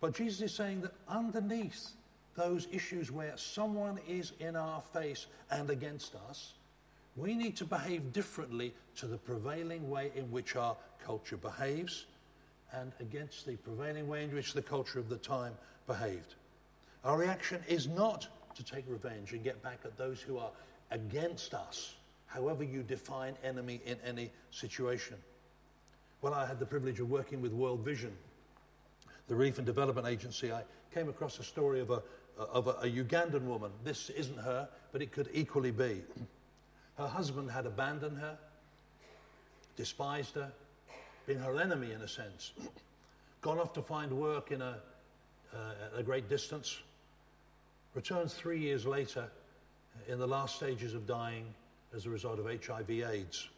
But 0.00 0.14
Jesus 0.14 0.40
is 0.42 0.52
saying 0.52 0.80
that 0.80 0.92
underneath 1.08 1.90
those 2.34 2.66
issues 2.72 3.12
where 3.12 3.36
someone 3.36 4.00
is 4.08 4.32
in 4.40 4.56
our 4.56 4.82
face 4.92 5.26
and 5.48 5.70
against 5.70 6.16
us, 6.28 6.54
we 7.16 7.34
need 7.34 7.56
to 7.56 7.64
behave 7.64 8.12
differently 8.12 8.74
to 8.96 9.06
the 9.06 9.16
prevailing 9.16 9.88
way 9.88 10.12
in 10.14 10.30
which 10.30 10.54
our 10.56 10.76
culture 11.04 11.36
behaves 11.36 12.06
and 12.72 12.92
against 13.00 13.46
the 13.46 13.56
prevailing 13.56 14.06
way 14.06 14.24
in 14.24 14.34
which 14.34 14.52
the 14.52 14.62
culture 14.62 14.98
of 14.98 15.08
the 15.08 15.16
time 15.16 15.52
behaved. 15.86 16.34
Our 17.04 17.16
reaction 17.16 17.62
is 17.68 17.86
not 17.86 18.26
to 18.56 18.64
take 18.64 18.84
revenge 18.88 19.32
and 19.32 19.42
get 19.42 19.62
back 19.62 19.80
at 19.84 19.96
those 19.96 20.20
who 20.20 20.38
are 20.38 20.50
against 20.90 21.54
us, 21.54 21.94
however 22.26 22.64
you 22.64 22.82
define 22.82 23.34
enemy 23.44 23.80
in 23.86 23.96
any 24.04 24.30
situation. 24.50 25.16
When 26.20 26.32
I 26.32 26.46
had 26.46 26.58
the 26.58 26.66
privilege 26.66 27.00
of 27.00 27.08
working 27.08 27.40
with 27.40 27.52
World 27.52 27.80
Vision, 27.80 28.12
the 29.28 29.34
Relief 29.34 29.58
and 29.58 29.66
Development 29.66 30.06
Agency, 30.06 30.52
I 30.52 30.62
came 30.92 31.08
across 31.08 31.38
a 31.38 31.44
story 31.44 31.80
of 31.80 31.90
a, 31.90 32.02
of 32.38 32.66
a, 32.66 32.70
a 32.70 32.90
Ugandan 32.90 33.42
woman. 33.42 33.70
This 33.84 34.10
isn't 34.10 34.38
her, 34.38 34.68
but 34.92 35.02
it 35.02 35.12
could 35.12 35.28
equally 35.32 35.70
be. 35.70 36.02
Her 36.98 37.06
husband 37.06 37.50
had 37.50 37.66
abandoned 37.66 38.18
her, 38.18 38.38
despised 39.76 40.34
her, 40.34 40.50
been 41.26 41.38
her 41.38 41.60
enemy 41.60 41.92
in 41.92 42.00
a 42.02 42.08
sense, 42.08 42.52
gone 43.42 43.58
off 43.58 43.72
to 43.74 43.82
find 43.82 44.10
work 44.12 44.50
in 44.50 44.62
a, 44.62 44.78
uh, 45.54 45.98
a 45.98 46.02
great 46.02 46.28
distance, 46.28 46.80
returns 47.94 48.34
three 48.34 48.58
years 48.58 48.86
later 48.86 49.28
in 50.08 50.18
the 50.18 50.26
last 50.26 50.56
stages 50.56 50.94
of 50.94 51.06
dying 51.06 51.46
as 51.94 52.06
a 52.06 52.10
result 52.10 52.38
of 52.38 52.46
HIV 52.46 52.90
AIDS. 52.90 53.48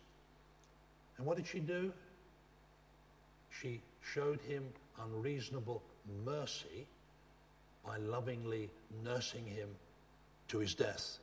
And 1.16 1.26
what 1.26 1.36
did 1.36 1.46
she 1.46 1.60
do? 1.60 1.92
She 3.50 3.80
showed 4.02 4.40
him 4.42 4.64
unreasonable 5.00 5.82
mercy 6.24 6.86
by 7.84 7.98
lovingly 7.98 8.70
nursing 9.04 9.44
him 9.44 9.68
to 10.48 10.58
his 10.58 10.74
death. 10.74 11.18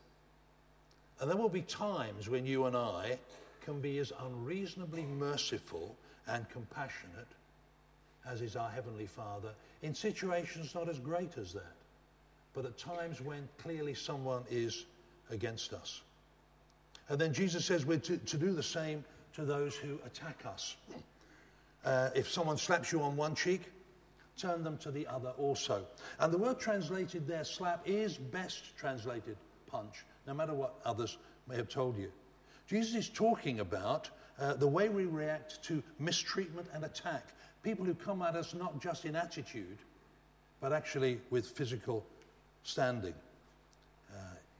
And 1.19 1.29
there 1.29 1.37
will 1.37 1.49
be 1.49 1.61
times 1.61 2.29
when 2.29 2.45
you 2.45 2.65
and 2.65 2.75
I 2.75 3.17
can 3.63 3.79
be 3.79 3.99
as 3.99 4.11
unreasonably 4.25 5.03
merciful 5.03 5.95
and 6.27 6.47
compassionate 6.49 7.27
as 8.27 8.41
is 8.41 8.55
our 8.55 8.69
Heavenly 8.69 9.05
Father 9.05 9.49
in 9.81 9.93
situations 9.93 10.73
not 10.73 10.89
as 10.89 10.99
great 10.99 11.37
as 11.37 11.53
that, 11.53 11.75
but 12.53 12.65
at 12.65 12.77
times 12.77 13.21
when 13.21 13.47
clearly 13.57 13.93
someone 13.93 14.43
is 14.49 14.85
against 15.29 15.73
us. 15.73 16.01
And 17.09 17.19
then 17.19 17.33
Jesus 17.33 17.65
says 17.65 17.85
we're 17.85 17.99
to, 17.99 18.17
to 18.17 18.37
do 18.37 18.51
the 18.51 18.63
same 18.63 19.03
to 19.35 19.45
those 19.45 19.75
who 19.75 19.99
attack 20.05 20.43
us. 20.45 20.75
Uh, 21.83 22.09
if 22.15 22.29
someone 22.29 22.57
slaps 22.57 22.91
you 22.91 23.01
on 23.01 23.15
one 23.15 23.35
cheek, 23.35 23.61
turn 24.37 24.63
them 24.63 24.77
to 24.79 24.89
the 24.89 25.05
other 25.07 25.29
also. 25.37 25.85
And 26.19 26.33
the 26.33 26.37
word 26.37 26.59
translated 26.59 27.27
there, 27.27 27.43
slap, 27.43 27.81
is 27.85 28.17
best 28.17 28.75
translated 28.75 29.37
punch, 29.67 30.03
no 30.27 30.33
matter 30.33 30.53
what 30.53 30.75
others 30.85 31.17
may 31.47 31.55
have 31.55 31.69
told 31.69 31.97
you. 31.97 32.11
Jesus 32.67 32.95
is 32.95 33.09
talking 33.09 33.59
about 33.59 34.09
uh, 34.39 34.53
the 34.53 34.67
way 34.67 34.89
we 34.89 35.05
react 35.05 35.63
to 35.63 35.83
mistreatment 35.99 36.67
and 36.73 36.83
attack. 36.83 37.27
People 37.63 37.85
who 37.85 37.93
come 37.93 38.21
at 38.21 38.35
us 38.35 38.53
not 38.53 38.81
just 38.81 39.05
in 39.05 39.15
attitude, 39.15 39.77
but 40.59 40.73
actually 40.73 41.19
with 41.29 41.47
physical 41.47 42.05
standing. 42.63 43.13
Uh, 44.11 44.17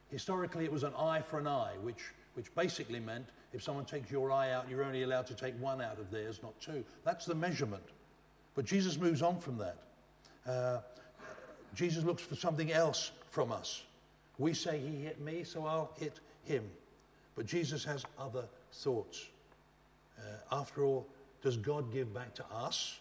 historically, 0.10 0.66
it 0.66 0.72
was 0.72 0.84
an 0.84 0.94
eye 0.98 1.22
for 1.22 1.40
an 1.40 1.48
eye, 1.48 1.74
which, 1.82 2.04
which 2.36 2.54
basically 2.56 3.00
meant 3.00 3.26
if 3.54 3.64
someone 3.64 3.86
takes 3.86 4.12
your 4.12 4.32
eye 4.32 4.52
out, 4.52 4.70
you're 4.70 4.84
only 4.84 5.04
allowed 5.04 5.28
to 5.28 5.34
take 5.34 5.60
one 5.62 5.82
out 5.82 5.98
of 5.98 6.12
theirs, 6.12 6.42
not 6.44 6.60
two. 6.60 6.84
That's 7.04 7.26
the 7.26 7.36
measurement. 7.36 7.84
But 8.54 8.66
Jesus 8.66 8.98
moves 8.98 9.22
on 9.22 9.40
from 9.40 9.58
that. 9.58 9.78
Uh, 10.46 10.80
Jesus 11.74 12.04
looks 12.04 12.22
for 12.22 12.36
something 12.36 12.72
else 12.72 13.12
from 13.30 13.52
us. 13.52 13.84
We 14.38 14.54
say, 14.54 14.80
He 14.80 15.04
hit 15.04 15.20
me, 15.20 15.44
so 15.44 15.66
I'll 15.66 15.92
hit 15.98 16.20
him. 16.44 16.64
But 17.36 17.46
Jesus 17.46 17.84
has 17.84 18.06
other 18.18 18.46
thoughts. 18.72 19.28
Uh, 20.18 20.22
after 20.56 20.84
all, 20.84 21.06
does 21.42 21.58
God 21.58 21.92
give 21.92 22.14
back 22.14 22.34
to 22.36 22.46
us 22.52 23.00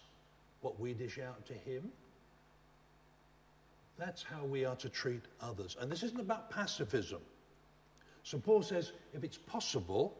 what 0.61 0.79
we 0.79 0.93
dish 0.93 1.19
out 1.19 1.45
to 1.47 1.53
Him? 1.53 1.89
That's 3.97 4.23
how 4.23 4.43
we 4.43 4.65
are 4.65 4.75
to 4.75 4.89
treat 4.89 5.21
others. 5.41 5.77
And 5.79 5.89
this 5.89 6.03
isn't 6.03 6.19
about 6.19 6.49
pacifism. 6.49 7.21
So 8.23 8.37
Paul 8.39 8.61
says, 8.61 8.91
if 9.13 9.23
it's 9.23 9.37
possible, 9.37 10.17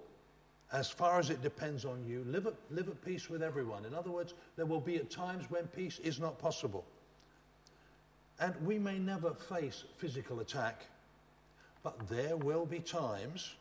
as 0.71 0.89
far 0.89 1.19
as 1.19 1.29
it 1.29 1.41
depends 1.41 1.83
on 1.83 2.05
you, 2.07 2.23
live 2.25 2.47
at, 2.47 2.53
live 2.71 2.87
at 2.87 3.03
peace 3.03 3.29
with 3.29 3.43
everyone. 3.43 3.83
In 3.83 3.93
other 3.93 4.11
words, 4.11 4.33
there 4.55 4.65
will 4.65 4.79
be 4.79 4.95
at 4.95 5.09
times 5.09 5.45
when 5.49 5.67
peace 5.67 5.99
is 5.99 6.19
not 6.19 6.39
possible. 6.39 6.85
And 8.39 8.55
we 8.65 8.79
may 8.79 8.97
never 8.97 9.33
face 9.33 9.83
physical 9.97 10.39
attack, 10.39 10.85
but 11.85 12.09
there 12.09 12.35
will 12.35 12.65
be 12.65 12.79
times 12.79 13.53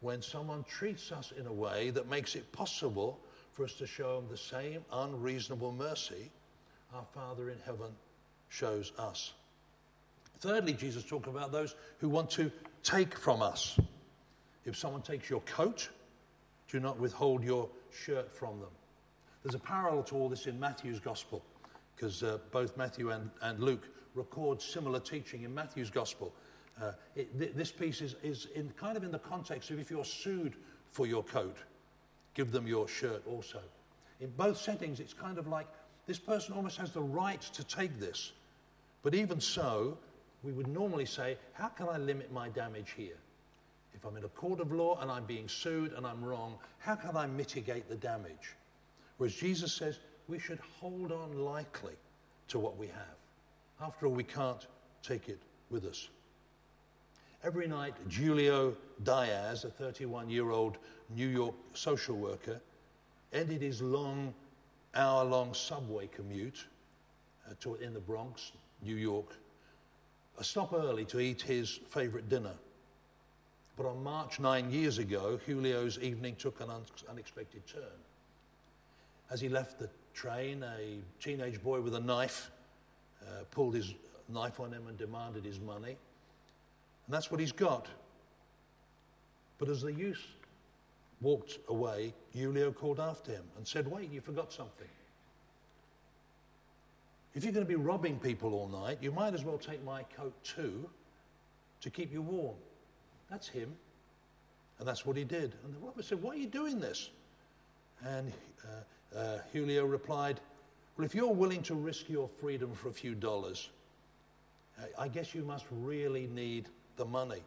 when 0.00 0.22
someone 0.22 0.64
treats 0.64 1.12
us 1.12 1.30
in 1.38 1.46
a 1.46 1.52
way 1.52 1.90
that 1.90 2.08
makes 2.08 2.36
it 2.36 2.50
possible 2.52 3.20
for 3.52 3.64
us 3.64 3.74
to 3.74 3.86
show 3.86 4.16
them 4.16 4.30
the 4.30 4.36
same 4.36 4.82
unreasonable 4.90 5.70
mercy 5.70 6.30
our 6.94 7.04
Father 7.14 7.50
in 7.50 7.58
heaven 7.66 7.90
shows 8.48 8.92
us. 8.98 9.34
Thirdly, 10.40 10.72
Jesus 10.72 11.04
talked 11.04 11.26
about 11.26 11.52
those 11.52 11.74
who 11.98 12.08
want 12.08 12.30
to 12.30 12.50
take 12.82 13.18
from 13.18 13.42
us. 13.42 13.78
If 14.64 14.74
someone 14.74 15.02
takes 15.02 15.28
your 15.28 15.40
coat, 15.40 15.90
do 16.70 16.80
not 16.80 16.98
withhold 16.98 17.44
your 17.44 17.68
shirt 17.92 18.32
from 18.32 18.58
them. 18.58 18.70
There's 19.42 19.54
a 19.54 19.58
parallel 19.58 20.02
to 20.04 20.14
all 20.14 20.30
this 20.30 20.46
in 20.46 20.58
Matthew's 20.58 20.98
gospel, 20.98 21.44
because 21.94 22.22
uh, 22.22 22.38
both 22.52 22.74
Matthew 22.78 23.10
and, 23.10 23.28
and 23.42 23.60
Luke 23.60 23.86
record 24.14 24.62
similar 24.62 25.00
teaching 25.00 25.42
in 25.42 25.54
Matthew's 25.54 25.90
gospel. 25.90 26.32
Uh, 26.80 26.92
it, 27.14 27.38
th- 27.38 27.52
this 27.54 27.70
piece 27.70 28.00
is, 28.00 28.16
is 28.22 28.48
in, 28.54 28.70
kind 28.76 28.96
of 28.96 29.04
in 29.04 29.12
the 29.12 29.18
context 29.18 29.70
of 29.70 29.78
if 29.78 29.90
you're 29.90 30.04
sued 30.04 30.54
for 30.90 31.06
your 31.06 31.22
coat, 31.22 31.56
give 32.34 32.50
them 32.50 32.66
your 32.66 32.88
shirt 32.88 33.22
also. 33.26 33.60
In 34.20 34.30
both 34.36 34.58
settings, 34.58 35.00
it's 35.00 35.12
kind 35.12 35.38
of 35.38 35.46
like 35.46 35.66
this 36.06 36.18
person 36.18 36.54
almost 36.54 36.76
has 36.78 36.92
the 36.92 37.02
right 37.02 37.40
to 37.40 37.64
take 37.64 37.98
this. 37.98 38.32
But 39.02 39.14
even 39.14 39.40
so, 39.40 39.98
we 40.42 40.52
would 40.52 40.68
normally 40.68 41.06
say, 41.06 41.36
how 41.52 41.68
can 41.68 41.88
I 41.88 41.98
limit 41.98 42.32
my 42.32 42.48
damage 42.48 42.94
here? 42.96 43.16
If 43.94 44.04
I'm 44.04 44.16
in 44.16 44.24
a 44.24 44.28
court 44.28 44.60
of 44.60 44.72
law 44.72 44.98
and 45.00 45.10
I'm 45.10 45.24
being 45.24 45.48
sued 45.48 45.92
and 45.92 46.06
I'm 46.06 46.22
wrong, 46.22 46.56
how 46.78 46.96
can 46.96 47.16
I 47.16 47.26
mitigate 47.26 47.88
the 47.88 47.96
damage? 47.96 48.54
Whereas 49.16 49.34
Jesus 49.34 49.72
says 49.72 49.98
we 50.28 50.38
should 50.38 50.58
hold 50.80 51.12
on 51.12 51.38
lightly 51.38 51.94
to 52.48 52.58
what 52.58 52.76
we 52.76 52.88
have. 52.88 53.16
After 53.80 54.06
all, 54.06 54.12
we 54.12 54.24
can't 54.24 54.66
take 55.02 55.28
it 55.28 55.40
with 55.70 55.84
us. 55.84 56.08
Every 57.44 57.68
night, 57.68 57.92
Julio 58.08 58.74
Diaz, 59.02 59.64
a 59.64 59.70
31 59.70 60.30
year 60.30 60.50
old 60.50 60.78
New 61.14 61.28
York 61.28 61.54
social 61.74 62.16
worker, 62.16 62.58
ended 63.34 63.60
his 63.60 63.82
long, 63.82 64.32
hour 64.94 65.26
long 65.26 65.52
subway 65.52 66.06
commute 66.06 66.66
uh, 67.46 67.52
to, 67.60 67.74
in 67.74 67.92
the 67.92 68.00
Bronx, 68.00 68.52
New 68.80 68.96
York, 68.96 69.36
a 70.38 70.44
stop 70.44 70.72
early 70.72 71.04
to 71.04 71.20
eat 71.20 71.42
his 71.42 71.80
favorite 71.86 72.30
dinner. 72.30 72.54
But 73.76 73.84
on 73.84 74.02
March 74.02 74.40
nine 74.40 74.70
years 74.70 74.96
ago, 74.96 75.38
Julio's 75.44 75.98
evening 75.98 76.36
took 76.36 76.62
an 76.62 76.70
un- 76.70 76.86
unexpected 77.10 77.66
turn. 77.66 78.00
As 79.30 79.42
he 79.42 79.50
left 79.50 79.78
the 79.78 79.90
train, 80.14 80.62
a 80.62 80.96
teenage 81.20 81.62
boy 81.62 81.82
with 81.82 81.94
a 81.94 82.00
knife 82.00 82.50
uh, 83.20 83.44
pulled 83.50 83.74
his 83.74 83.92
knife 84.30 84.60
on 84.60 84.72
him 84.72 84.86
and 84.86 84.96
demanded 84.96 85.44
his 85.44 85.60
money. 85.60 85.98
And 87.06 87.14
that's 87.14 87.30
what 87.30 87.40
he's 87.40 87.52
got. 87.52 87.88
But 89.58 89.68
as 89.68 89.82
the 89.82 89.92
youth 89.92 90.22
walked 91.20 91.58
away, 91.68 92.14
Julio 92.32 92.72
called 92.72 93.00
after 93.00 93.32
him 93.32 93.44
and 93.56 93.66
said, 93.66 93.86
Wait, 93.86 94.10
you 94.10 94.20
forgot 94.20 94.52
something. 94.52 94.88
If 97.34 97.42
you're 97.42 97.52
going 97.52 97.66
to 97.66 97.68
be 97.68 97.74
robbing 97.74 98.18
people 98.18 98.54
all 98.54 98.68
night, 98.68 98.98
you 99.00 99.10
might 99.10 99.34
as 99.34 99.44
well 99.44 99.58
take 99.58 99.84
my 99.84 100.04
coat 100.16 100.32
too 100.44 100.88
to 101.80 101.90
keep 101.90 102.12
you 102.12 102.22
warm. 102.22 102.56
That's 103.30 103.48
him. 103.48 103.74
And 104.78 104.88
that's 104.88 105.04
what 105.04 105.16
he 105.16 105.24
did. 105.24 105.54
And 105.64 105.74
the 105.74 105.78
robber 105.78 106.02
said, 106.02 106.22
Why 106.22 106.30
are 106.30 106.36
you 106.36 106.46
doing 106.46 106.80
this? 106.80 107.10
And 108.04 108.32
uh, 108.64 109.18
uh, 109.18 109.38
Julio 109.52 109.84
replied, 109.84 110.40
Well, 110.96 111.04
if 111.04 111.14
you're 111.14 111.32
willing 111.32 111.62
to 111.64 111.74
risk 111.74 112.08
your 112.08 112.28
freedom 112.40 112.72
for 112.72 112.88
a 112.88 112.92
few 112.92 113.14
dollars, 113.14 113.70
I 114.98 115.08
guess 115.08 115.34
you 115.34 115.42
must 115.42 115.66
really 115.70 116.26
need 116.26 116.68
the 116.96 117.04
money. 117.04 117.42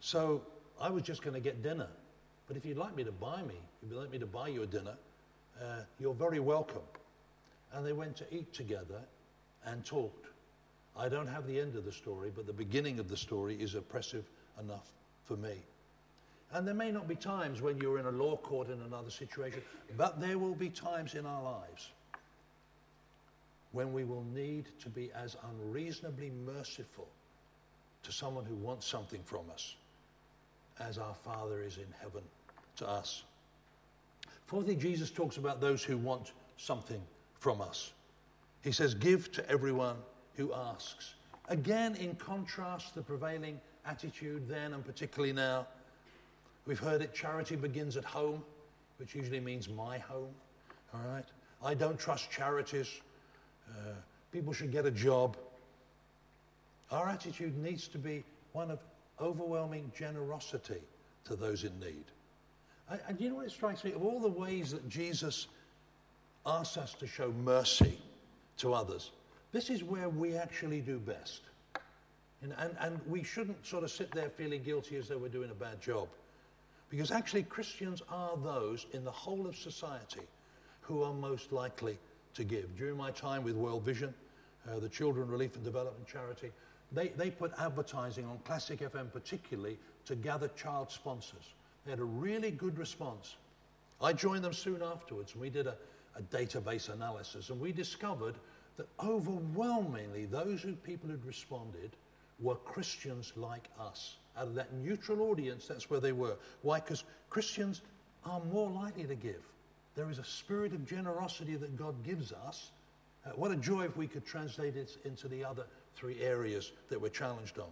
So 0.00 0.42
I 0.80 0.90
was 0.90 1.02
just 1.02 1.22
going 1.22 1.34
to 1.34 1.40
get 1.40 1.62
dinner. 1.62 1.88
But 2.48 2.56
if 2.56 2.64
you'd 2.64 2.76
like 2.76 2.96
me 2.96 3.04
to 3.04 3.12
buy 3.12 3.42
me, 3.42 3.54
if 3.82 3.90
you'd 3.90 3.98
like 3.98 4.10
me 4.10 4.18
to 4.18 4.26
buy 4.26 4.48
you 4.48 4.62
a 4.62 4.66
dinner, 4.66 4.94
uh, 5.60 5.82
you're 5.98 6.14
very 6.14 6.40
welcome. 6.40 6.82
And 7.72 7.86
they 7.86 7.92
went 7.92 8.16
to 8.16 8.24
eat 8.34 8.52
together 8.52 9.00
and 9.64 9.84
talked. 9.84 10.26
I 10.96 11.08
don't 11.08 11.28
have 11.28 11.46
the 11.46 11.58
end 11.58 11.76
of 11.76 11.84
the 11.84 11.92
story, 11.92 12.30
but 12.34 12.46
the 12.46 12.52
beginning 12.52 12.98
of 12.98 13.08
the 13.08 13.16
story 13.16 13.54
is 13.54 13.74
oppressive 13.74 14.24
enough 14.60 14.90
for 15.24 15.36
me. 15.36 15.54
And 16.52 16.66
there 16.66 16.74
may 16.74 16.90
not 16.90 17.08
be 17.08 17.14
times 17.14 17.62
when 17.62 17.78
you're 17.78 17.98
in 17.98 18.04
a 18.04 18.10
law 18.10 18.36
court 18.36 18.68
in 18.68 18.82
another 18.82 19.10
situation, 19.10 19.62
but 19.96 20.20
there 20.20 20.36
will 20.36 20.54
be 20.54 20.68
times 20.68 21.14
in 21.14 21.24
our 21.24 21.42
lives 21.42 21.92
when 23.70 23.92
we 23.94 24.04
will 24.04 24.24
need 24.34 24.66
to 24.80 24.90
be 24.90 25.10
as 25.14 25.36
unreasonably 25.50 26.30
merciful 26.44 27.08
to 28.02 28.12
someone 28.12 28.44
who 28.44 28.54
wants 28.56 28.86
something 28.86 29.20
from 29.24 29.50
us 29.52 29.76
as 30.80 30.98
our 30.98 31.14
Father 31.14 31.62
is 31.62 31.76
in 31.76 31.86
heaven 32.00 32.22
to 32.76 32.88
us. 32.88 33.22
Fourthly, 34.46 34.74
Jesus 34.74 35.10
talks 35.10 35.36
about 35.36 35.60
those 35.60 35.82
who 35.82 35.96
want 35.96 36.32
something 36.56 37.00
from 37.38 37.60
us. 37.60 37.92
He 38.62 38.72
says, 38.72 38.94
Give 38.94 39.30
to 39.32 39.48
everyone 39.48 39.96
who 40.36 40.52
asks. 40.52 41.14
Again, 41.48 41.94
in 41.96 42.14
contrast 42.16 42.94
the 42.94 43.02
prevailing 43.02 43.60
attitude 43.86 44.48
then 44.48 44.74
and 44.74 44.84
particularly 44.84 45.32
now, 45.32 45.66
we've 46.66 46.78
heard 46.78 47.02
it 47.02 47.14
charity 47.14 47.56
begins 47.56 47.96
at 47.96 48.04
home, 48.04 48.42
which 48.98 49.14
usually 49.14 49.40
means 49.40 49.68
my 49.68 49.98
home. 49.98 50.30
All 50.94 51.00
right? 51.12 51.24
I 51.64 51.74
don't 51.74 51.98
trust 51.98 52.30
charities. 52.30 53.00
Uh, 53.68 53.92
people 54.32 54.52
should 54.52 54.72
get 54.72 54.86
a 54.86 54.90
job. 54.90 55.36
Our 56.92 57.08
attitude 57.08 57.56
needs 57.56 57.88
to 57.88 57.98
be 57.98 58.22
one 58.52 58.70
of 58.70 58.78
overwhelming 59.20 59.90
generosity 59.96 60.82
to 61.24 61.34
those 61.34 61.64
in 61.64 61.78
need. 61.80 62.04
And, 63.08 63.18
you 63.18 63.30
know 63.30 63.36
what 63.36 63.46
it 63.46 63.52
strikes 63.52 63.82
me? 63.82 63.92
Of 63.92 64.04
all 64.04 64.20
the 64.20 64.28
ways 64.28 64.72
that 64.72 64.86
Jesus 64.88 65.46
asks 66.44 66.76
us 66.76 66.94
to 66.94 67.06
show 67.06 67.32
mercy 67.32 67.98
to 68.58 68.74
others, 68.74 69.10
this 69.52 69.70
is 69.70 69.82
where 69.82 70.10
we 70.10 70.36
actually 70.36 70.80
do 70.80 70.98
best. 70.98 71.40
And, 72.42 72.54
and, 72.58 72.76
and 72.80 73.00
we 73.08 73.22
shouldn't 73.22 73.64
sort 73.64 73.84
of 73.84 73.90
sit 73.90 74.10
there 74.12 74.28
feeling 74.28 74.62
guilty 74.62 74.96
as 74.96 75.08
though 75.08 75.16
we're 75.16 75.28
doing 75.28 75.50
a 75.50 75.54
bad 75.54 75.80
job. 75.80 76.08
Because 76.90 77.10
actually, 77.10 77.44
Christians 77.44 78.02
are 78.10 78.36
those 78.36 78.84
in 78.92 79.04
the 79.04 79.10
whole 79.10 79.46
of 79.46 79.56
society 79.56 80.26
who 80.82 81.02
are 81.02 81.14
most 81.14 81.52
likely 81.52 81.96
to 82.34 82.44
give. 82.44 82.76
During 82.76 82.98
my 82.98 83.10
time 83.12 83.44
with 83.44 83.54
World 83.54 83.84
Vision, 83.84 84.12
uh, 84.70 84.78
the 84.78 84.88
Children 84.88 85.28
Relief 85.28 85.54
and 85.54 85.64
Development 85.64 86.06
Charity, 86.06 86.50
they, 86.94 87.08
they 87.08 87.30
put 87.30 87.52
advertising 87.58 88.26
on 88.26 88.38
Classic 88.44 88.80
FM 88.80 89.12
particularly 89.12 89.78
to 90.06 90.14
gather 90.14 90.48
child 90.48 90.90
sponsors. 90.90 91.54
They 91.84 91.90
had 91.90 92.00
a 92.00 92.04
really 92.04 92.50
good 92.50 92.78
response. 92.78 93.36
I 94.00 94.12
joined 94.12 94.44
them 94.44 94.52
soon 94.52 94.82
afterwards, 94.82 95.32
and 95.32 95.40
we 95.40 95.50
did 95.50 95.66
a, 95.66 95.76
a 96.16 96.22
database 96.22 96.92
analysis, 96.92 97.50
and 97.50 97.60
we 97.60 97.72
discovered 97.72 98.34
that 98.76 98.88
overwhelmingly 99.00 100.26
those 100.26 100.62
who 100.62 100.74
people 100.74 101.08
who'd 101.08 101.24
responded 101.24 101.90
were 102.40 102.56
Christians 102.56 103.32
like 103.36 103.68
us. 103.78 104.16
Out 104.36 104.48
of 104.48 104.54
that 104.54 104.72
neutral 104.72 105.22
audience, 105.22 105.66
that's 105.66 105.88
where 105.90 106.00
they 106.00 106.12
were. 106.12 106.36
Why? 106.62 106.80
Because 106.80 107.04
Christians 107.30 107.82
are 108.24 108.40
more 108.52 108.70
likely 108.70 109.04
to 109.04 109.14
give. 109.14 109.42
There 109.94 110.10
is 110.10 110.18
a 110.18 110.24
spirit 110.24 110.72
of 110.72 110.86
generosity 110.86 111.54
that 111.56 111.76
God 111.76 112.02
gives 112.02 112.32
us. 112.32 112.70
Uh, 113.24 113.30
what 113.30 113.52
a 113.52 113.56
joy 113.56 113.82
if 113.84 113.96
we 113.96 114.06
could 114.06 114.24
translate 114.24 114.76
it 114.76 114.96
into 115.04 115.28
the 115.28 115.44
other 115.44 115.66
three 115.94 116.20
areas 116.20 116.72
that 116.88 117.00
we're 117.00 117.08
challenged 117.08 117.58
on. 117.58 117.70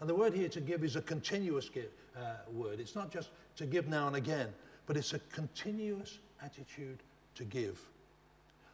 And 0.00 0.08
the 0.08 0.14
word 0.14 0.32
here 0.32 0.48
to 0.48 0.60
give 0.60 0.82
is 0.82 0.96
a 0.96 1.02
continuous 1.02 1.68
give, 1.68 1.90
uh, 2.16 2.34
word. 2.52 2.80
It's 2.80 2.94
not 2.94 3.12
just 3.12 3.30
to 3.56 3.66
give 3.66 3.88
now 3.88 4.06
and 4.06 4.16
again, 4.16 4.48
but 4.86 4.96
it's 4.96 5.12
a 5.12 5.18
continuous 5.32 6.18
attitude 6.42 6.98
to 7.34 7.44
give. 7.44 7.78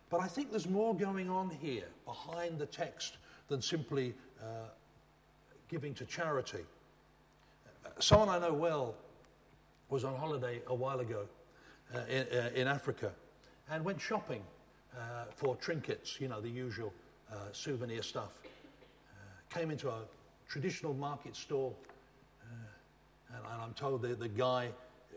But 0.09 0.21
I 0.21 0.29
think 0.29 0.51
there's 0.51 0.69
more 0.69 0.95
going 0.95 1.29
on 1.29 1.51
here 1.51 1.87
behind 2.05 2.59
the 2.59 2.67
text 2.67 3.17
than 3.49 3.61
simply 3.61 4.15
uh, 4.41 4.69
giving 5.69 5.95
to 5.95 6.05
charity. 6.05 6.65
Someone 7.99 8.29
I 8.29 8.39
know 8.39 8.53
well 8.53 8.95
was 9.89 10.05
on 10.05 10.17
holiday 10.17 10.61
a 10.69 10.75
while 10.75 11.01
ago 11.01 11.27
uh, 11.95 12.01
in, 12.09 12.27
uh, 12.37 12.51
in, 12.55 12.69
Africa 12.69 13.13
and 13.71 13.85
went 13.85 14.01
shopping 14.01 14.43
uh, 14.97 15.25
for 15.35 15.57
trinkets, 15.57 16.21
you 16.21 16.29
know, 16.29 16.41
the 16.41 16.49
usual 16.49 16.93
uh, 17.33 17.37
souvenir 17.53 18.03
stuff 18.03 18.33
came 19.51 19.71
into 19.71 19.89
a 19.89 20.03
traditional 20.49 20.95
market 20.95 21.37
store, 21.37 21.73
uh, 22.43 23.37
and, 23.37 23.45
and, 23.53 23.63
I'm 23.63 23.75
told 23.75 24.03
the, 24.03 24.15
the 24.15 24.29
guy 24.29 24.69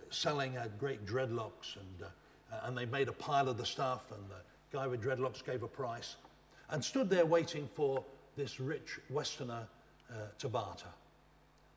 selling 0.10 0.54
had 0.54 0.78
great 0.80 1.06
dreadlocks, 1.06 1.76
and, 1.76 2.04
uh, 2.04 2.60
and 2.64 2.78
they 2.78 2.86
made 2.86 3.08
a 3.08 3.14
pile 3.14 3.48
of 3.48 3.58
the 3.58 3.66
stuff, 3.66 4.12
and 4.12 4.22
the 4.30 4.78
guy 4.78 4.88
with 4.88 5.04
dreadlocks 5.04 5.44
gave 5.46 5.64
a 5.64 5.68
price, 5.68 6.16
and 6.72 6.84
stood 6.84 7.10
there 7.10 7.26
waiting 7.26 7.68
for 7.76 8.04
this 8.36 8.60
rich 8.60 9.00
Westerner 9.10 9.68
uh, 10.12 10.16
to 10.38 10.50
barter, 10.50 10.90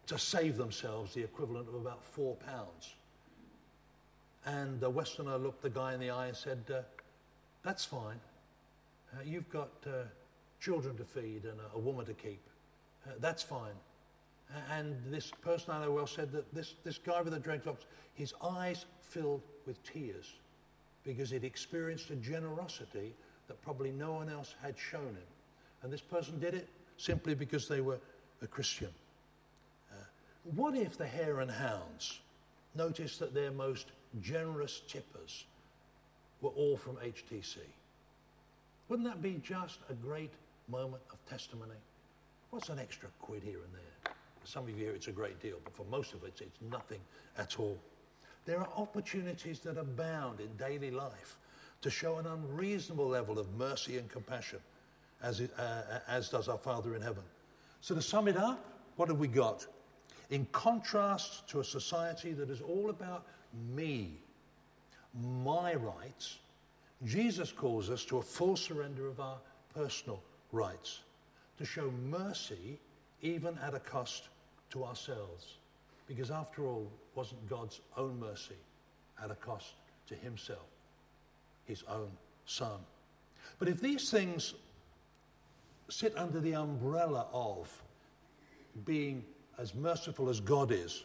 to 0.07 0.19
save 0.19 0.57
themselves 0.57 1.15
the 1.15 1.23
equivalent 1.23 1.69
of 1.69 1.75
about 1.75 2.05
four 2.05 2.37
pounds. 2.37 2.95
And 4.45 4.81
the 4.81 4.91
Westerner 4.91 5.39
looked 5.39 5.63
the 5.63 5.71
guy 5.71 5.95
in 5.95 6.01
the 6.01 6.11
eye 6.11 6.29
and 6.29 6.37
said, 6.37 6.59
uh, 6.73 6.81
That's 7.63 7.85
fine. 7.85 8.19
Uh, 9.13 9.23
you've 9.25 9.49
got 9.51 9.71
uh, 9.87 10.05
children 10.63 10.97
to 10.97 11.05
feed 11.05 11.45
and 11.45 11.59
a, 11.61 11.77
a 11.77 11.79
woman 11.79 12.07
to 12.07 12.15
keep. 12.15 12.41
Uh, 13.07 13.11
that's 13.21 13.43
fine. 13.43 13.75
And 14.71 14.97
this 15.11 15.31
person 15.43 15.73
I 15.73 15.83
know 15.83 15.91
well 15.93 16.07
said 16.07 16.31
that 16.33 16.55
this, 16.55 16.75
this 16.85 16.99
guy 16.99 17.21
with 17.23 17.33
the 17.33 17.41
dreadlocks, 17.41 17.85
his 18.15 18.35
eyes 18.43 18.85
filled 19.01 19.43
with 19.67 19.83
tears 19.83 20.35
because 21.05 21.31
he'd 21.31 21.45
experienced 21.45 22.11
a 22.11 22.17
generosity 22.17 23.15
that 23.49 23.61
probably 23.63 23.91
no 23.91 24.13
one 24.13 24.29
else 24.29 24.55
had 24.63 24.79
shown 24.79 25.03
him. 25.03 25.31
And 25.83 25.93
this 25.93 26.01
person 26.01 26.39
did 26.39 26.55
it 26.55 26.69
simply 26.97 27.35
because 27.35 27.67
they 27.67 27.81
were 27.81 27.99
a 28.43 28.47
Christian. 28.47 28.91
Uh, 29.91 30.05
what 30.55 30.77
if 30.77 30.97
the 30.97 31.07
hare 31.07 31.41
and 31.41 31.51
hounds 31.51 32.21
noticed 32.75 33.19
that 33.19 33.35
their 33.35 33.51
most 33.51 33.87
generous 34.21 34.83
tippers 34.87 35.47
were 36.41 36.51
all 36.51 36.77
from 36.77 36.97
HTC? 36.97 37.57
Wouldn't 38.89 39.09
that 39.09 39.23
be 39.23 39.41
just 39.43 39.79
a 39.89 39.95
great 39.95 40.33
moment 40.69 41.03
of 41.13 41.25
testimony? 41.29 41.81
What's 42.51 42.69
an 42.69 42.79
extra 42.79 43.09
quid 43.21 43.43
here 43.43 43.59
and 43.65 43.73
there? 43.73 44.15
For 44.41 44.47
some 44.47 44.65
of 44.65 44.79
you 44.79 44.91
it's 44.91 45.09
a 45.09 45.13
great 45.13 45.41
deal, 45.41 45.57
but 45.63 45.75
for 45.75 45.85
most 45.85 46.13
of 46.15 46.23
us, 46.25 46.31
it's 46.41 46.61
nothing 46.71 47.01
at 47.39 47.59
all. 47.59 47.79
There 48.45 48.59
are 48.59 48.69
opportunities 48.77 49.61
that 49.61 49.79
abound 49.79 50.41
in 50.41 50.49
daily 50.57 50.91
life 50.91 51.37
to 51.83 51.91
show 51.91 52.19
an 52.19 52.27
unreasonable 52.27 53.07
level 53.07 53.39
of 53.39 53.53
mercy 53.57 53.99
and 53.99 54.09
compassion, 54.09 54.59
as, 55.23 55.41
it, 55.41 55.51
uh, 55.59 56.01
as 56.09 56.29
does 56.29 56.49
our 56.49 56.59
Father 56.59 56.95
in 56.97 57.03
heaven. 57.03 57.23
So, 57.81 57.95
to 57.95 58.03
sum 58.03 58.29
it 58.29 58.37
up, 58.37 58.65
what 58.97 59.09
have 59.09 59.19
we 59.19 59.29
got? 59.29 59.67
In 60.31 60.47
contrast 60.53 61.49
to 61.49 61.61
a 61.61 61.65
society 61.65 62.33
that 62.33 62.51
is 62.51 62.61
all 62.61 62.91
about 62.91 63.27
me, 63.75 64.17
my 65.45 65.75
rights, 65.75 66.39
Jesus 67.05 67.53
calls 67.53 67.91
us 67.91 68.05
to 68.07 68.19
a 68.19 68.23
full 68.23 68.57
surrender 68.57 69.09
of 69.09 69.21
our 69.21 69.37
personal 69.75 70.23
rights, 70.53 71.01
to 71.59 71.65
show 71.65 71.91
mercy 71.91 72.79
even 73.21 73.59
at 73.59 73.75
a 73.75 73.81
cost 73.81 74.29
to 74.71 74.85
ourselves. 74.85 75.57
Because 76.07 76.31
after 76.31 76.67
all, 76.67 76.91
wasn't 77.15 77.49
God's 77.49 77.81
own 77.97 78.19
mercy 78.21 78.57
at 79.23 79.31
a 79.31 79.35
cost 79.35 79.75
to 80.09 80.15
himself, 80.15 80.67
his 81.67 81.83
own 81.89 82.11
son? 82.47 82.81
But 83.59 83.69
if 83.69 83.81
these 83.81 84.11
things 84.11 84.55
sit 85.89 86.17
under 86.17 86.41
the 86.41 86.55
umbrella 86.55 87.27
of 87.33 87.83
being 88.85 89.25
as 89.59 89.75
merciful 89.75 90.29
as 90.29 90.41
God 90.41 90.73
is, 90.73 91.05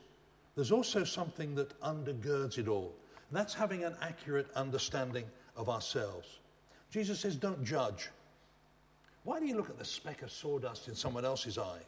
there's 0.55 0.71
also 0.71 1.03
something 1.03 1.53
that 1.55 1.79
undergirds 1.81 2.57
it 2.57 2.67
all. 2.67 2.95
And 3.29 3.37
that's 3.37 3.53
having 3.53 3.83
an 3.83 3.95
accurate 4.01 4.47
understanding 4.55 5.25
of 5.55 5.69
ourselves. 5.69 6.39
Jesus 6.89 7.19
says, 7.19 7.35
Don't 7.35 7.63
judge. 7.63 8.09
Why 9.27 9.41
do 9.41 9.45
you 9.45 9.57
look 9.57 9.69
at 9.69 9.77
the 9.77 9.83
speck 9.83 10.21
of 10.21 10.31
sawdust 10.31 10.87
in 10.87 10.95
someone 10.95 11.25
else's 11.25 11.57
eye 11.57 11.81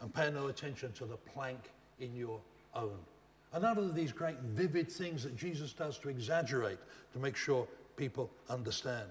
and 0.00 0.14
pay 0.14 0.30
no 0.30 0.46
attention 0.46 0.92
to 0.92 1.04
the 1.04 1.16
plank 1.16 1.58
in 1.98 2.14
your 2.14 2.38
own? 2.72 3.00
Another 3.52 3.82
of 3.82 3.96
these 3.96 4.12
great 4.12 4.38
vivid 4.38 4.88
things 4.88 5.24
that 5.24 5.36
Jesus 5.36 5.72
does 5.72 5.98
to 5.98 6.08
exaggerate 6.08 6.78
to 7.14 7.18
make 7.18 7.34
sure 7.34 7.66
people 7.96 8.30
understand. 8.48 9.08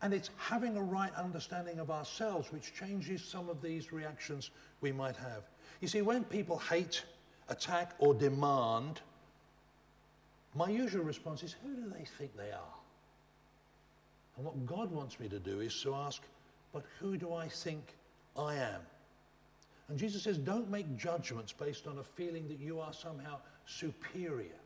And 0.00 0.14
it's 0.14 0.30
having 0.36 0.76
a 0.76 0.80
right 0.80 1.12
understanding 1.16 1.80
of 1.80 1.90
ourselves 1.90 2.52
which 2.52 2.72
changes 2.72 3.24
some 3.24 3.48
of 3.48 3.60
these 3.60 3.92
reactions 3.92 4.52
we 4.80 4.92
might 4.92 5.16
have. 5.16 5.42
You 5.80 5.88
see, 5.88 6.02
when 6.02 6.22
people 6.22 6.58
hate, 6.58 7.02
attack, 7.48 7.94
or 7.98 8.14
demand, 8.14 9.00
my 10.54 10.70
usual 10.70 11.02
response 11.02 11.42
is, 11.42 11.56
who 11.64 11.74
do 11.74 11.92
they 11.98 12.04
think 12.04 12.36
they 12.36 12.52
are? 12.52 12.77
And 14.38 14.46
what 14.46 14.66
God 14.66 14.92
wants 14.92 15.18
me 15.18 15.28
to 15.28 15.40
do 15.40 15.58
is 15.58 15.82
to 15.82 15.96
ask, 15.96 16.22
but 16.72 16.84
who 17.00 17.16
do 17.16 17.34
I 17.34 17.48
think 17.48 17.82
I 18.38 18.54
am? 18.54 18.80
And 19.88 19.98
Jesus 19.98 20.22
says, 20.22 20.38
don't 20.38 20.70
make 20.70 20.96
judgments 20.96 21.52
based 21.52 21.88
on 21.88 21.98
a 21.98 22.04
feeling 22.04 22.46
that 22.46 22.60
you 22.60 22.78
are 22.78 22.92
somehow 22.92 23.38
superior 23.66 24.60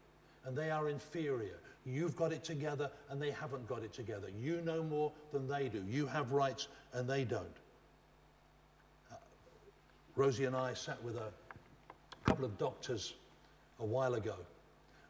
and 0.45 0.57
they 0.57 0.71
are 0.71 0.91
inferior. 0.91 1.59
You've 1.87 2.17
got 2.17 2.33
it 2.33 2.45
together 2.45 2.91
and 3.09 3.21
they 3.21 3.31
haven't 3.31 3.67
got 3.67 3.83
it 3.83 3.95
together. 3.95 4.29
You 4.39 4.61
know 4.61 4.83
more 4.83 5.11
than 5.33 5.49
they 5.49 5.69
do. 5.69 5.83
You 5.89 6.07
have 6.07 6.33
rights 6.33 6.69
and 6.93 7.09
they 7.09 7.25
don't. 7.25 7.47
Uh, 9.11 9.17
Rosie 10.17 10.45
and 10.45 10.55
I 10.55 10.75
sat 10.75 11.03
with 11.03 11.17
a 11.17 11.31
couple 12.25 12.45
of 12.45 12.59
doctors 12.59 13.15
a 13.81 13.87
while 13.87 14.15
ago 14.15 14.37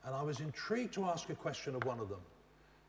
and 0.07 0.15
I 0.15 0.23
was 0.23 0.39
intrigued 0.39 0.95
to 0.95 1.07
ask 1.07 1.31
a 1.31 1.35
question 1.35 1.75
of 1.75 1.85
one 1.85 1.99
of 1.99 2.09
them. 2.09 2.21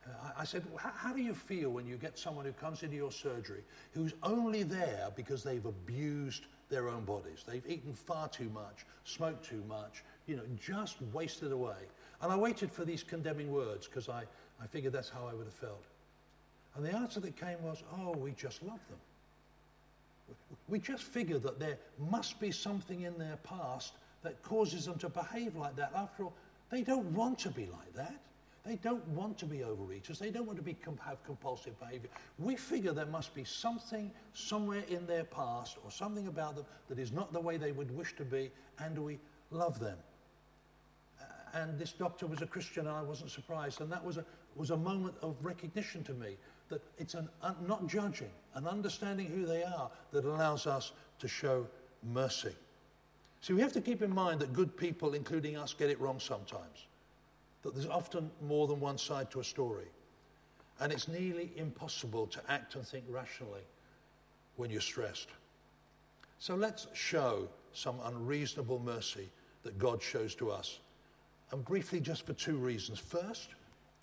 Uh, 0.06 0.32
I, 0.38 0.44
said, 0.44 0.64
How 0.78 1.14
do 1.14 1.22
you 1.22 1.34
feel 1.34 1.70
when 1.70 1.88
you 1.88 1.96
get 1.96 2.18
someone 2.18 2.46
who 2.46 2.52
comes 2.54 2.84
into 2.84 2.96
your 2.96 3.12
surgery 3.12 3.62
who's 3.94 4.14
only 4.24 4.64
there 4.64 5.10
because 5.16 5.44
they've 5.44 5.66
abused 5.66 6.46
their 6.70 6.90
own 6.90 7.06
bodies? 7.06 7.44
They've 7.48 7.66
eaten 7.68 7.94
far 7.94 8.28
too 8.28 8.50
much, 8.50 8.86
smoked 9.06 9.46
too 9.46 9.64
much, 9.68 10.04
you 10.28 10.36
know, 10.36 10.44
just 10.60 10.98
wasted 11.14 11.52
away. 11.52 11.88
And 12.22 12.32
I 12.32 12.36
waited 12.36 12.72
for 12.72 12.84
these 12.86 13.04
condemning 13.04 13.52
words 13.52 13.88
because 13.88 14.10
I, 14.10 14.24
I 14.62 14.68
figured 14.68 14.94
that's 14.94 15.10
how 15.10 15.28
I 15.28 15.34
would 15.34 15.46
have 15.46 15.54
felt. 15.54 15.84
And 16.76 16.86
the 16.86 16.94
answer 16.94 17.20
that 17.22 17.38
came 17.38 17.62
was, 17.64 17.84
Oh, 17.98 18.12
we 18.12 18.32
just 18.32 18.62
love 18.64 18.80
them. 18.90 19.00
We 20.68 20.80
just 20.80 21.04
figure 21.04 21.40
that 21.40 21.60
there 21.60 21.78
must 22.10 22.40
be 22.40 22.52
something 22.52 23.02
in 23.02 23.18
their 23.18 23.38
past 23.44 23.94
that 24.24 24.42
causes 24.44 24.86
them 24.86 24.98
to 25.00 25.10
behave 25.10 25.56
like 25.56 25.76
that. 25.76 25.92
After 25.96 26.24
all, 26.24 26.34
they 26.72 26.82
don't 26.82 27.06
want 27.14 27.40
to 27.40 27.50
be 27.50 27.68
like 27.68 27.94
that. 27.96 28.16
They 28.66 28.76
don't 28.78 29.06
want 29.10 29.38
to 29.40 29.46
be 29.46 29.58
overeaters. 29.58 30.20
They 30.20 30.32
don't 30.32 30.46
want 30.46 30.58
to 30.58 30.64
be, 30.64 30.78
have 31.06 31.22
compulsive 31.26 31.78
behavior. 31.80 32.10
We 32.40 32.56
figure 32.56 32.94
there 32.94 33.06
must 33.06 33.34
be 33.36 33.44
something 33.44 34.10
somewhere 34.34 34.84
in 34.88 35.06
their 35.06 35.26
past 35.26 35.78
or 35.84 35.92
something 35.92 36.28
about 36.28 36.56
them 36.56 36.66
that 36.88 36.98
is 36.98 37.12
not 37.12 37.34
the 37.34 37.42
way 37.42 37.58
they 37.58 37.74
would 37.74 37.92
wish 37.92 38.16
to 38.16 38.24
be, 38.24 38.52
and 38.80 38.98
we 38.98 39.20
love 39.52 39.80
them. 39.80 39.98
And 41.54 41.78
this 41.78 41.92
doctor 41.92 42.26
was 42.26 42.42
a 42.42 42.48
Christian, 42.48 42.88
and 42.88 42.96
I 42.96 43.02
wasn't 43.02 43.32
surprised. 43.32 43.82
And 43.82 43.92
that 43.92 44.04
was 44.04 44.18
a, 44.18 44.26
was 44.56 44.72
a 44.72 44.78
moment 44.78 45.16
of 45.22 45.36
recognition 45.42 46.04
to 46.06 46.14
me 46.14 46.38
that 46.70 46.82
it's 46.98 47.14
an, 47.14 47.30
uh, 47.42 47.54
not 47.68 47.86
judging, 47.88 48.32
an 48.56 48.66
understanding 48.66 49.28
who 49.28 49.46
they 49.46 49.64
are 49.64 49.92
that 50.12 50.26
allows 50.26 50.66
us 50.66 50.94
to 51.20 51.28
show 51.28 51.68
mercy. 52.02 52.56
See, 53.42 53.54
we 53.54 53.62
have 53.62 53.74
to 53.74 53.82
keep 53.82 54.02
in 54.02 54.14
mind 54.14 54.40
that 54.40 54.54
good 54.54 54.76
people, 54.78 55.14
including 55.14 55.58
us, 55.58 55.74
get 55.74 55.90
it 55.90 56.00
wrong 56.00 56.20
sometimes. 56.20 56.88
That 57.64 57.74
there's 57.74 57.88
often 57.88 58.30
more 58.42 58.68
than 58.68 58.80
one 58.80 58.98
side 58.98 59.32
to 59.32 59.40
a 59.40 59.44
story. 59.44 59.88
And 60.80 60.92
it's 60.92 61.08
nearly 61.08 61.52
impossible 61.56 62.28
to 62.28 62.42
act 62.50 62.76
and 62.76 62.86
think 62.86 63.06
rationally 63.10 63.62
when 64.58 64.70
you're 64.70 64.82
stressed. 64.82 65.30
So 66.40 66.56
let's 66.56 66.88
show 66.94 67.48
some 67.74 67.96
unreasonable 68.06 68.80
mercy 68.80 69.30
that 69.64 69.78
God 69.78 70.02
shows 70.02 70.36
to 70.36 70.52
us. 70.52 70.80
And 71.52 71.64
briefly, 71.64 72.00
just 72.00 72.26
for 72.26 72.34
two 72.34 72.58
reasons. 72.58 73.00
First, 73.00 73.50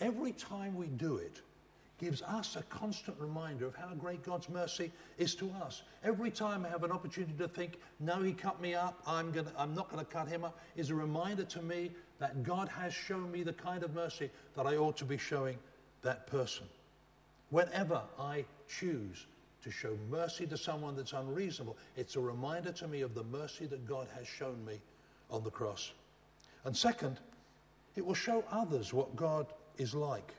every 0.01 0.33
time 0.33 0.75
we 0.75 0.87
do 0.87 1.17
it, 1.17 1.43
gives 2.01 2.23
us 2.23 2.57
a 2.57 2.63
constant 2.65 3.17
reminder 3.21 3.67
of 3.67 3.75
how 3.75 3.93
great 3.95 4.23
God's 4.23 4.49
mercy 4.49 4.91
is 5.19 5.35
to 5.35 5.51
us. 5.63 5.83
Every 6.03 6.31
time 6.31 6.65
I 6.65 6.71
have 6.71 6.83
an 6.83 6.91
opportunity 6.91 7.35
to 7.35 7.47
think, 7.47 7.79
no, 8.01 8.23
he 8.23 8.33
cut 8.33 8.59
me 8.61 8.75
up, 8.75 9.03
I'm, 9.07 9.31
gonna, 9.31 9.53
I'm 9.59 9.75
not 9.75 9.91
going 9.91 10.03
to 10.03 10.11
cut 10.11 10.27
him 10.27 10.43
up, 10.45 10.59
is 10.77 10.89
a 10.89 10.95
reminder 10.95 11.45
to 11.45 11.61
me 11.61 11.91
that 12.21 12.45
God 12.45 12.69
has 12.69 12.95
shown 12.95 13.33
me 13.33 13.43
the 13.43 13.53
kind 13.53 13.83
of 13.83 13.95
mercy 13.95 14.31
that 14.55 14.67
I 14.67 14.77
ought 14.77 14.97
to 14.99 15.05
be 15.05 15.19
showing 15.19 15.59
that 16.03 16.27
person. 16.27 16.67
Whenever 17.49 18.01
I 18.19 18.45
choose 18.69 19.27
to 19.65 19.71
show 19.71 19.97
mercy 20.11 20.47
to 20.47 20.57
someone 20.57 20.95
that's 20.95 21.15
unreasonable, 21.15 21.77
it's 21.97 22.17
a 22.17 22.21
reminder 22.21 22.73
to 22.73 22.87
me 22.87 23.01
of 23.01 23.15
the 23.15 23.25
mercy 23.25 23.67
that 23.67 23.87
God 23.89 24.07
has 24.17 24.29
shown 24.29 24.65
me 24.65 24.81
on 25.31 25.43
the 25.43 25.51
cross. 25.51 25.93
And 26.65 26.77
second, 26.77 27.19
it 27.97 28.05
will 28.05 28.15
show 28.15 28.45
others 28.53 28.93
what 28.93 29.17
God 29.17 29.47
is 29.79 29.95
like 29.95 30.35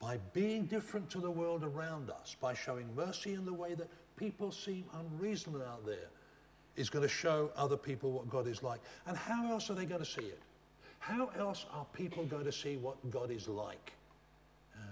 by 0.00 0.18
being 0.32 0.66
different 0.66 1.08
to 1.10 1.18
the 1.20 1.30
world 1.30 1.64
around 1.64 2.10
us, 2.10 2.36
by 2.40 2.52
showing 2.52 2.86
mercy 2.94 3.32
in 3.32 3.44
the 3.44 3.52
way 3.52 3.74
that 3.74 3.88
people 4.16 4.50
seem 4.52 4.84
unreasonable 4.92 5.62
out 5.62 5.86
there, 5.86 6.08
is 6.76 6.90
going 6.90 7.02
to 7.02 7.08
show 7.08 7.50
other 7.56 7.76
people 7.76 8.10
what 8.10 8.28
God 8.28 8.46
is 8.46 8.62
like. 8.62 8.80
And 9.06 9.16
how 9.16 9.50
else 9.50 9.70
are 9.70 9.74
they 9.74 9.84
going 9.84 10.00
to 10.00 10.06
see 10.10 10.22
it? 10.22 10.40
How 10.98 11.30
else 11.38 11.66
are 11.72 11.86
people 11.92 12.24
going 12.24 12.44
to 12.44 12.52
see 12.52 12.76
what 12.76 13.10
God 13.10 13.30
is 13.30 13.46
like? 13.48 13.92
Uh, 14.74 14.86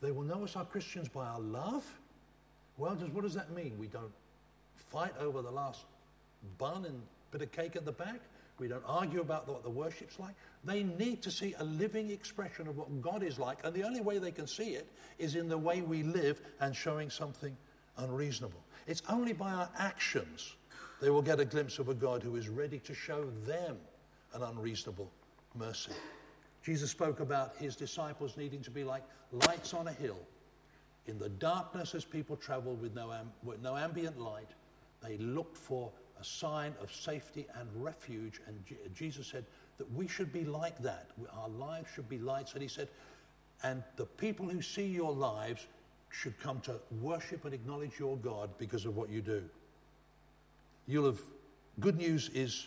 they 0.00 0.10
will 0.10 0.24
know 0.24 0.44
us 0.44 0.56
are 0.56 0.64
Christians 0.64 1.08
by 1.08 1.26
our 1.26 1.40
love. 1.40 1.84
Well, 2.76 2.94
does, 2.94 3.10
what 3.10 3.22
does 3.22 3.34
that 3.34 3.50
mean? 3.50 3.76
We 3.78 3.86
don't 3.86 4.12
fight 4.76 5.14
over 5.18 5.42
the 5.42 5.50
last 5.50 5.84
bun 6.58 6.84
and 6.84 7.00
bit 7.30 7.42
of 7.42 7.50
cake 7.52 7.76
at 7.76 7.84
the 7.84 7.92
back. 7.92 8.20
We 8.58 8.68
don't 8.68 8.84
argue 8.86 9.20
about 9.20 9.48
what 9.48 9.62
the 9.62 9.70
worship's 9.70 10.18
like. 10.18 10.34
They 10.64 10.82
need 10.82 11.22
to 11.22 11.30
see 11.30 11.54
a 11.58 11.64
living 11.64 12.10
expression 12.10 12.68
of 12.68 12.76
what 12.76 13.00
God 13.00 13.22
is 13.22 13.38
like. 13.38 13.58
And 13.64 13.74
the 13.74 13.82
only 13.82 14.00
way 14.00 14.18
they 14.18 14.30
can 14.30 14.46
see 14.46 14.74
it 14.74 14.86
is 15.18 15.34
in 15.34 15.48
the 15.48 15.58
way 15.58 15.80
we 15.80 16.02
live 16.02 16.40
and 16.60 16.76
showing 16.76 17.10
something 17.10 17.56
unreasonable. 17.96 18.60
It's 18.86 19.02
only 19.08 19.32
by 19.32 19.50
our 19.50 19.70
actions 19.78 20.54
they 21.02 21.10
will 21.10 21.20
get 21.20 21.40
a 21.40 21.44
glimpse 21.44 21.80
of 21.80 21.88
a 21.88 21.94
God 21.94 22.22
who 22.22 22.36
is 22.36 22.48
ready 22.48 22.78
to 22.78 22.94
show 22.94 23.24
them 23.44 23.76
an 24.34 24.42
unreasonable 24.42 25.10
mercy. 25.56 25.90
Jesus 26.62 26.92
spoke 26.92 27.18
about 27.18 27.56
his 27.56 27.74
disciples 27.74 28.36
needing 28.36 28.62
to 28.62 28.70
be 28.70 28.84
like 28.84 29.02
lights 29.32 29.74
on 29.74 29.88
a 29.88 29.92
hill 29.92 30.20
in 31.06 31.18
the 31.18 31.28
darkness 31.28 31.96
as 31.96 32.04
people 32.04 32.36
travel 32.36 32.76
with 32.76 32.94
no, 32.94 33.12
with 33.42 33.60
no 33.60 33.76
ambient 33.76 34.20
light 34.20 34.50
They 35.02 35.18
looked 35.18 35.56
for 35.56 35.90
a 36.20 36.24
sign 36.24 36.72
of 36.80 36.92
safety 36.92 37.46
and 37.58 37.68
refuge. 37.74 38.40
And 38.46 38.62
Jesus 38.94 39.26
said 39.26 39.44
that 39.78 39.92
we 39.92 40.06
should 40.06 40.32
be 40.32 40.44
like 40.44 40.78
that. 40.78 41.10
Our 41.36 41.48
lives 41.48 41.88
should 41.92 42.08
be 42.08 42.18
lights. 42.18 42.52
And 42.52 42.62
he 42.62 42.68
said, 42.68 42.88
and 43.64 43.82
the 43.96 44.06
people 44.06 44.46
who 44.46 44.62
see 44.62 44.86
your 44.86 45.12
lives 45.12 45.66
should 46.10 46.38
come 46.38 46.60
to 46.60 46.78
worship 47.00 47.44
and 47.44 47.52
acknowledge 47.52 47.98
your 47.98 48.16
God 48.18 48.50
because 48.56 48.86
of 48.86 48.94
what 48.94 49.10
you 49.10 49.20
do. 49.20 49.42
You'll 50.86 51.06
have, 51.06 51.20
good 51.80 51.96
news 51.96 52.28
is 52.34 52.66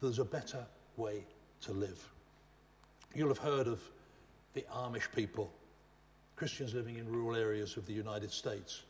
there's 0.00 0.18
a 0.18 0.24
better 0.24 0.64
way 0.96 1.24
to 1.62 1.72
live. 1.72 2.08
You'll 3.14 3.28
have 3.28 3.38
heard 3.38 3.68
of 3.68 3.80
the 4.54 4.64
Amish 4.74 5.10
people, 5.14 5.52
Christians 6.36 6.74
living 6.74 6.98
in 6.98 7.10
rural 7.10 7.36
areas 7.36 7.76
of 7.76 7.86
the 7.86 7.92
United 7.92 8.32
States. 8.32 8.82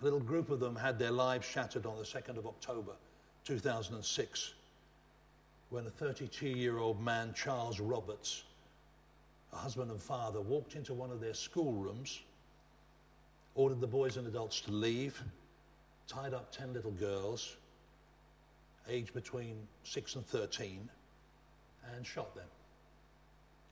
A 0.00 0.04
little 0.04 0.20
group 0.20 0.50
of 0.50 0.60
them 0.60 0.76
had 0.76 0.98
their 0.98 1.10
lives 1.10 1.46
shattered 1.46 1.86
on 1.86 1.96
the 1.96 2.04
2nd 2.04 2.36
of 2.36 2.46
October 2.46 2.92
2006 3.44 4.54
when 5.70 5.86
a 5.86 5.90
32 5.90 6.48
year 6.48 6.78
old 6.78 7.00
man, 7.00 7.32
Charles 7.34 7.80
Roberts, 7.80 8.42
a 9.54 9.56
husband 9.56 9.90
and 9.90 10.00
father, 10.00 10.40
walked 10.40 10.76
into 10.76 10.92
one 10.92 11.10
of 11.10 11.20
their 11.20 11.32
schoolrooms, 11.32 12.20
ordered 13.54 13.80
the 13.80 13.86
boys 13.86 14.18
and 14.18 14.26
adults 14.26 14.60
to 14.62 14.70
leave, 14.70 15.22
tied 16.06 16.34
up 16.34 16.52
10 16.52 16.74
little 16.74 16.90
girls, 16.90 17.56
aged 18.88 19.14
between 19.14 19.56
6 19.84 20.16
and 20.16 20.26
13, 20.26 20.88
and 21.94 22.06
shot 22.06 22.34
them, 22.34 22.48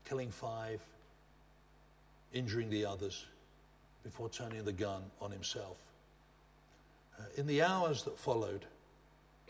killing 0.05 0.31
five, 0.31 0.81
injuring 2.33 2.70
the 2.70 2.85
others, 2.85 3.27
before 4.03 4.29
turning 4.29 4.64
the 4.64 4.73
gun 4.73 5.03
on 5.20 5.31
himself. 5.31 5.79
Uh, 7.18 7.23
in 7.37 7.46
the 7.46 7.62
hours 7.62 8.03
that 8.05 8.18
followed, 8.18 8.64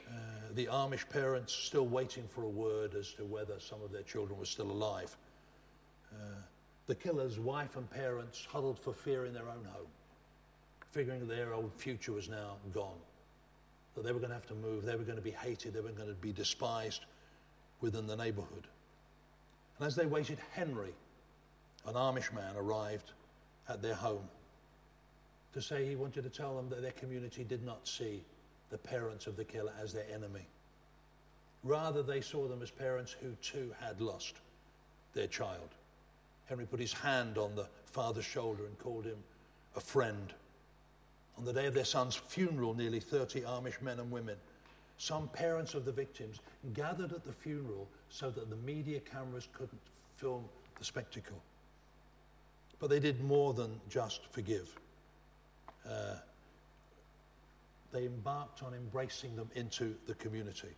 uh, 0.08 0.12
the 0.54 0.66
Amish 0.66 1.08
parents 1.08 1.52
still 1.52 1.86
waiting 1.86 2.24
for 2.28 2.42
a 2.42 2.48
word 2.48 2.94
as 2.94 3.12
to 3.12 3.24
whether 3.24 3.60
some 3.60 3.80
of 3.82 3.92
their 3.92 4.02
children 4.02 4.38
were 4.38 4.46
still 4.46 4.70
alive. 4.70 5.16
Uh, 6.12 6.16
the 6.86 6.94
killer's 6.94 7.38
wife 7.38 7.76
and 7.76 7.88
parents 7.88 8.46
huddled 8.50 8.78
for 8.78 8.92
fear 8.92 9.24
in 9.24 9.32
their 9.32 9.48
own 9.48 9.64
home, 9.72 9.86
figuring 10.90 11.28
their 11.28 11.54
old 11.54 11.72
future 11.76 12.12
was 12.12 12.28
now 12.28 12.56
gone, 12.72 12.98
that 13.94 14.04
they 14.04 14.12
were 14.12 14.18
going 14.18 14.30
to 14.30 14.34
have 14.34 14.46
to 14.46 14.54
move, 14.54 14.84
they 14.84 14.96
were 14.96 15.04
going 15.04 15.16
to 15.16 15.22
be 15.22 15.30
hated, 15.30 15.74
they 15.74 15.80
were 15.80 15.90
going 15.90 16.08
to 16.08 16.14
be 16.14 16.32
despised 16.32 17.04
within 17.80 18.06
the 18.06 18.16
neighborhood. 18.16 18.66
And 19.78 19.86
as 19.86 19.96
they 19.96 20.06
waited, 20.06 20.38
Henry, 20.52 20.92
an 21.86 21.94
Amish 21.94 22.32
man, 22.32 22.56
arrived 22.56 23.12
at 23.68 23.82
their 23.82 23.94
home 23.94 24.28
to 25.52 25.62
say 25.62 25.86
he 25.86 25.96
wanted 25.96 26.22
to 26.22 26.30
tell 26.30 26.56
them 26.56 26.68
that 26.68 26.82
their 26.82 26.92
community 26.92 27.44
did 27.44 27.64
not 27.64 27.86
see 27.86 28.22
the 28.70 28.78
parents 28.78 29.26
of 29.26 29.36
the 29.36 29.44
killer 29.44 29.72
as 29.82 29.92
their 29.92 30.06
enemy. 30.12 30.46
Rather, 31.64 32.02
they 32.02 32.20
saw 32.20 32.46
them 32.46 32.62
as 32.62 32.70
parents 32.70 33.14
who 33.20 33.32
too 33.42 33.72
had 33.80 34.00
lost 34.00 34.36
their 35.12 35.26
child. 35.26 35.68
Henry 36.46 36.66
put 36.66 36.80
his 36.80 36.92
hand 36.92 37.36
on 37.36 37.54
the 37.54 37.66
father's 37.86 38.24
shoulder 38.24 38.64
and 38.64 38.78
called 38.78 39.04
him 39.04 39.18
a 39.76 39.80
friend. 39.80 40.32
On 41.40 41.46
the 41.46 41.54
day 41.54 41.64
of 41.64 41.72
their 41.72 41.86
son's 41.86 42.16
funeral, 42.16 42.74
nearly 42.74 43.00
30 43.00 43.40
Amish 43.40 43.80
men 43.80 43.98
and 43.98 44.10
women, 44.10 44.36
some 44.98 45.26
parents 45.28 45.72
of 45.72 45.86
the 45.86 45.90
victims, 45.90 46.38
gathered 46.74 47.14
at 47.14 47.24
the 47.24 47.32
funeral 47.32 47.88
so 48.10 48.28
that 48.28 48.50
the 48.50 48.56
media 48.56 49.00
cameras 49.00 49.48
couldn't 49.54 49.80
film 50.18 50.44
the 50.78 50.84
spectacle. 50.84 51.40
But 52.78 52.90
they 52.90 53.00
did 53.00 53.24
more 53.24 53.54
than 53.54 53.80
just 53.88 54.26
forgive. 54.30 54.78
Uh, 55.88 56.16
they 57.90 58.04
embarked 58.04 58.62
on 58.62 58.74
embracing 58.74 59.34
them 59.34 59.50
into 59.54 59.94
the 60.06 60.14
community. 60.16 60.76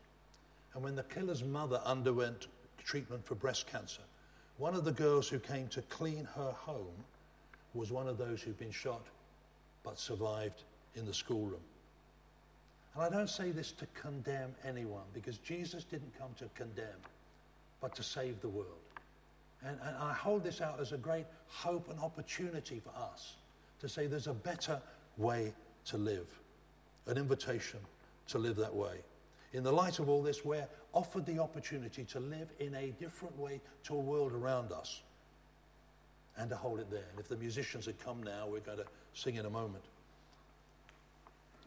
And 0.74 0.84
when 0.84 0.94
the 0.94 1.02
killer's 1.02 1.42
mother 1.42 1.82
underwent 1.84 2.46
treatment 2.84 3.26
for 3.26 3.34
breast 3.34 3.66
cancer, 3.66 4.02
one 4.58 4.76
of 4.76 4.84
the 4.84 4.92
girls 4.92 5.28
who 5.28 5.40
came 5.40 5.66
to 5.70 5.82
clean 5.82 6.28
her 6.36 6.52
home 6.52 7.04
was 7.74 7.90
one 7.90 8.06
of 8.06 8.16
those 8.16 8.40
who'd 8.40 8.60
been 8.60 8.70
shot 8.70 9.02
but 9.84 9.98
survived 9.98 10.62
in 10.94 11.06
the 11.06 11.14
schoolroom. 11.14 11.60
And 12.94 13.02
I 13.02 13.08
don't 13.08 13.30
say 13.30 13.50
this 13.50 13.72
to 13.72 13.86
condemn 13.94 14.54
anyone 14.66 15.04
because 15.14 15.38
Jesus 15.38 15.84
didn't 15.84 16.12
come 16.18 16.30
to 16.38 16.44
condemn, 16.54 17.00
but 17.80 17.94
to 17.96 18.02
save 18.02 18.40
the 18.40 18.48
world. 18.48 18.68
And, 19.64 19.78
and 19.84 19.96
I 19.96 20.12
hold 20.12 20.44
this 20.44 20.60
out 20.60 20.80
as 20.80 20.92
a 20.92 20.98
great 20.98 21.26
hope 21.48 21.88
and 21.88 21.98
opportunity 22.00 22.80
for 22.80 22.92
us 23.00 23.36
to 23.80 23.88
say 23.88 24.06
there's 24.06 24.26
a 24.26 24.34
better 24.34 24.80
way 25.16 25.52
to 25.86 25.96
live 25.96 26.26
an 27.06 27.18
invitation 27.18 27.80
to 28.28 28.38
live 28.38 28.56
that 28.56 28.74
way. 28.74 28.96
In 29.52 29.62
the 29.62 29.72
light 29.72 29.98
of 29.98 30.08
all 30.08 30.22
this, 30.22 30.44
we're 30.44 30.66
offered 30.92 31.26
the 31.26 31.38
opportunity 31.38 32.04
to 32.04 32.20
live 32.20 32.48
in 32.58 32.74
a 32.74 32.90
different 32.92 33.38
way 33.38 33.60
to 33.84 33.94
a 33.94 33.98
world 33.98 34.32
around 34.32 34.72
us 34.72 35.02
and 36.38 36.48
to 36.48 36.56
hold 36.56 36.80
it 36.80 36.90
there. 36.90 37.04
And 37.10 37.20
if 37.20 37.28
the 37.28 37.36
musicians 37.36 37.86
had 37.86 38.02
come 38.02 38.22
now, 38.22 38.46
we're 38.48 38.60
going 38.60 38.78
to 38.78 38.86
sing 39.14 39.36
in 39.36 39.46
a 39.46 39.50
moment. 39.50 39.84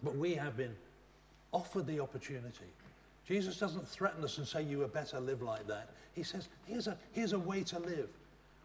But 0.04 0.16
we 0.16 0.36
have 0.36 0.58
been 0.58 0.76
offered 1.52 1.88
the 1.88 2.00
opportunity. 2.00 2.66
Jesus 3.28 3.58
doesn't 3.58 3.88
threaten 3.88 4.24
us 4.24 4.38
and 4.38 4.48
say, 4.48 4.62
You 4.64 4.82
had 4.82 4.94
better 4.94 5.20
live 5.20 5.42
like 5.42 5.68
that. 5.68 5.90
He 6.14 6.24
says, 6.24 6.48
Here's 6.66 6.88
a, 6.88 6.98
here's 7.12 7.34
a 7.34 7.40
way 7.40 7.64
to 7.64 7.80
live. 7.80 8.10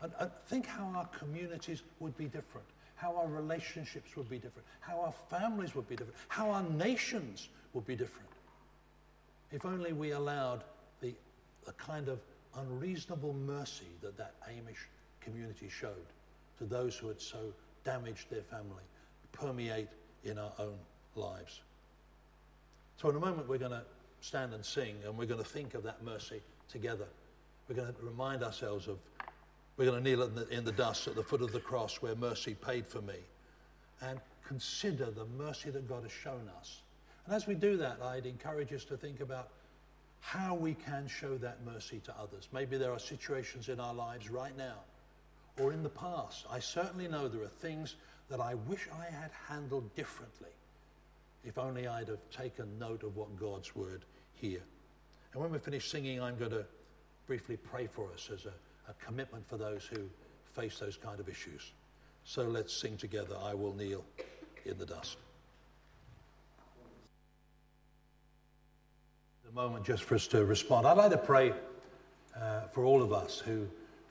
And, 0.02 0.12
and 0.18 0.30
think 0.46 0.66
how 0.66 0.92
our 0.94 1.06
communities 1.06 1.82
would 1.98 2.16
be 2.16 2.24
different 2.24 2.66
how 3.00 3.16
our 3.16 3.28
relationships 3.28 4.14
would 4.14 4.28
be 4.28 4.36
different, 4.36 4.68
how 4.80 5.00
our 5.00 5.12
families 5.30 5.74
would 5.74 5.88
be 5.88 5.96
different, 5.96 6.18
how 6.28 6.50
our 6.50 6.62
nations 6.64 7.48
would 7.72 7.86
be 7.86 7.96
different. 7.96 8.28
If 9.50 9.64
only 9.64 9.94
we 9.94 10.10
allowed 10.10 10.64
the, 11.00 11.14
the 11.64 11.72
kind 11.72 12.08
of 12.08 12.20
unreasonable 12.58 13.32
mercy 13.32 13.86
that 14.02 14.18
that 14.18 14.34
Amish 14.42 14.84
community 15.20 15.70
showed 15.70 16.06
to 16.58 16.64
those 16.64 16.94
who 16.94 17.08
had 17.08 17.20
so 17.20 17.38
damaged 17.84 18.30
their 18.30 18.42
family 18.42 18.82
permeate 19.32 19.88
in 20.24 20.38
our 20.38 20.52
own 20.58 20.76
lives. 21.14 21.60
So, 23.00 23.08
in 23.08 23.16
a 23.16 23.20
moment, 23.20 23.48
we're 23.48 23.58
going 23.58 23.70
to 23.70 23.82
stand 24.20 24.52
and 24.52 24.64
sing, 24.64 24.96
and 25.04 25.16
we're 25.16 25.26
going 25.26 25.42
to 25.42 25.48
think 25.48 25.74
of 25.74 25.82
that 25.84 26.02
mercy 26.02 26.40
together. 26.70 27.06
We're 27.68 27.76
going 27.76 27.92
to 27.92 28.02
remind 28.02 28.42
ourselves 28.42 28.88
of 28.88 28.98
we're 29.76 29.86
going 29.86 30.02
to 30.02 30.10
kneel 30.10 30.22
in 30.24 30.34
the, 30.34 30.48
in 30.48 30.64
the 30.64 30.72
dust 30.72 31.08
at 31.08 31.14
the 31.14 31.22
foot 31.22 31.40
of 31.40 31.52
the 31.52 31.60
cross 31.60 31.96
where 32.02 32.14
mercy 32.14 32.54
paid 32.54 32.86
for 32.86 33.00
me 33.00 33.14
and 34.02 34.20
consider 34.46 35.10
the 35.10 35.24
mercy 35.38 35.70
that 35.70 35.88
God 35.88 36.02
has 36.02 36.12
shown 36.12 36.50
us. 36.58 36.80
And 37.24 37.34
as 37.34 37.46
we 37.46 37.54
do 37.54 37.76
that, 37.78 37.98
I'd 38.02 38.26
encourage 38.26 38.72
us 38.72 38.84
to 38.86 38.96
think 38.96 39.20
about 39.20 39.48
how 40.20 40.54
we 40.54 40.74
can 40.74 41.08
show 41.08 41.38
that 41.38 41.64
mercy 41.64 42.00
to 42.04 42.14
others. 42.20 42.48
Maybe 42.52 42.76
there 42.76 42.92
are 42.92 42.98
situations 42.98 43.68
in 43.70 43.80
our 43.80 43.94
lives 43.94 44.28
right 44.28 44.56
now 44.56 44.80
or 45.60 45.72
in 45.72 45.82
the 45.82 45.88
past. 45.88 46.46
I 46.50 46.58
certainly 46.58 47.08
know 47.08 47.28
there 47.28 47.42
are 47.42 47.48
things 47.48 47.96
that 48.28 48.40
I 48.40 48.54
wish 48.54 48.88
I 48.92 49.04
had 49.04 49.30
handled 49.48 49.94
differently 49.94 50.50
if 51.44 51.58
only 51.58 51.86
I'd 51.86 52.08
have 52.08 52.30
taken 52.30 52.78
note 52.78 53.02
of 53.02 53.16
what 53.16 53.38
God's 53.38 53.74
word 53.74 54.04
here. 54.34 54.62
And 55.32 55.42
when 55.42 55.50
we 55.50 55.58
finish 55.58 55.90
singing, 55.90 56.20
I'm 56.20 56.36
going 56.36 56.50
to 56.50 56.66
briefly 57.26 57.56
pray 57.56 57.86
for 57.86 58.10
us 58.12 58.28
as 58.32 58.44
a 58.44 58.52
a 58.90 59.04
commitment 59.04 59.48
for 59.48 59.56
those 59.56 59.84
who 59.84 60.08
face 60.52 60.78
those 60.78 60.96
kind 60.96 61.20
of 61.20 61.28
issues. 61.28 61.72
So 62.24 62.42
let's 62.42 62.74
sing 62.74 62.96
together, 62.96 63.36
I 63.42 63.54
Will 63.54 63.72
Kneel 63.72 64.04
in 64.66 64.76
the 64.78 64.86
Dust. 64.86 65.16
The 69.44 69.52
moment 69.52 69.84
just 69.84 70.02
for 70.04 70.14
us 70.14 70.26
to 70.28 70.44
respond. 70.44 70.86
I'd 70.86 70.96
like 70.96 71.10
to 71.10 71.18
pray 71.18 71.52
uh, 72.40 72.62
for 72.72 72.84
all 72.84 73.02
of 73.02 73.12
us 73.12 73.38
who 73.38 73.66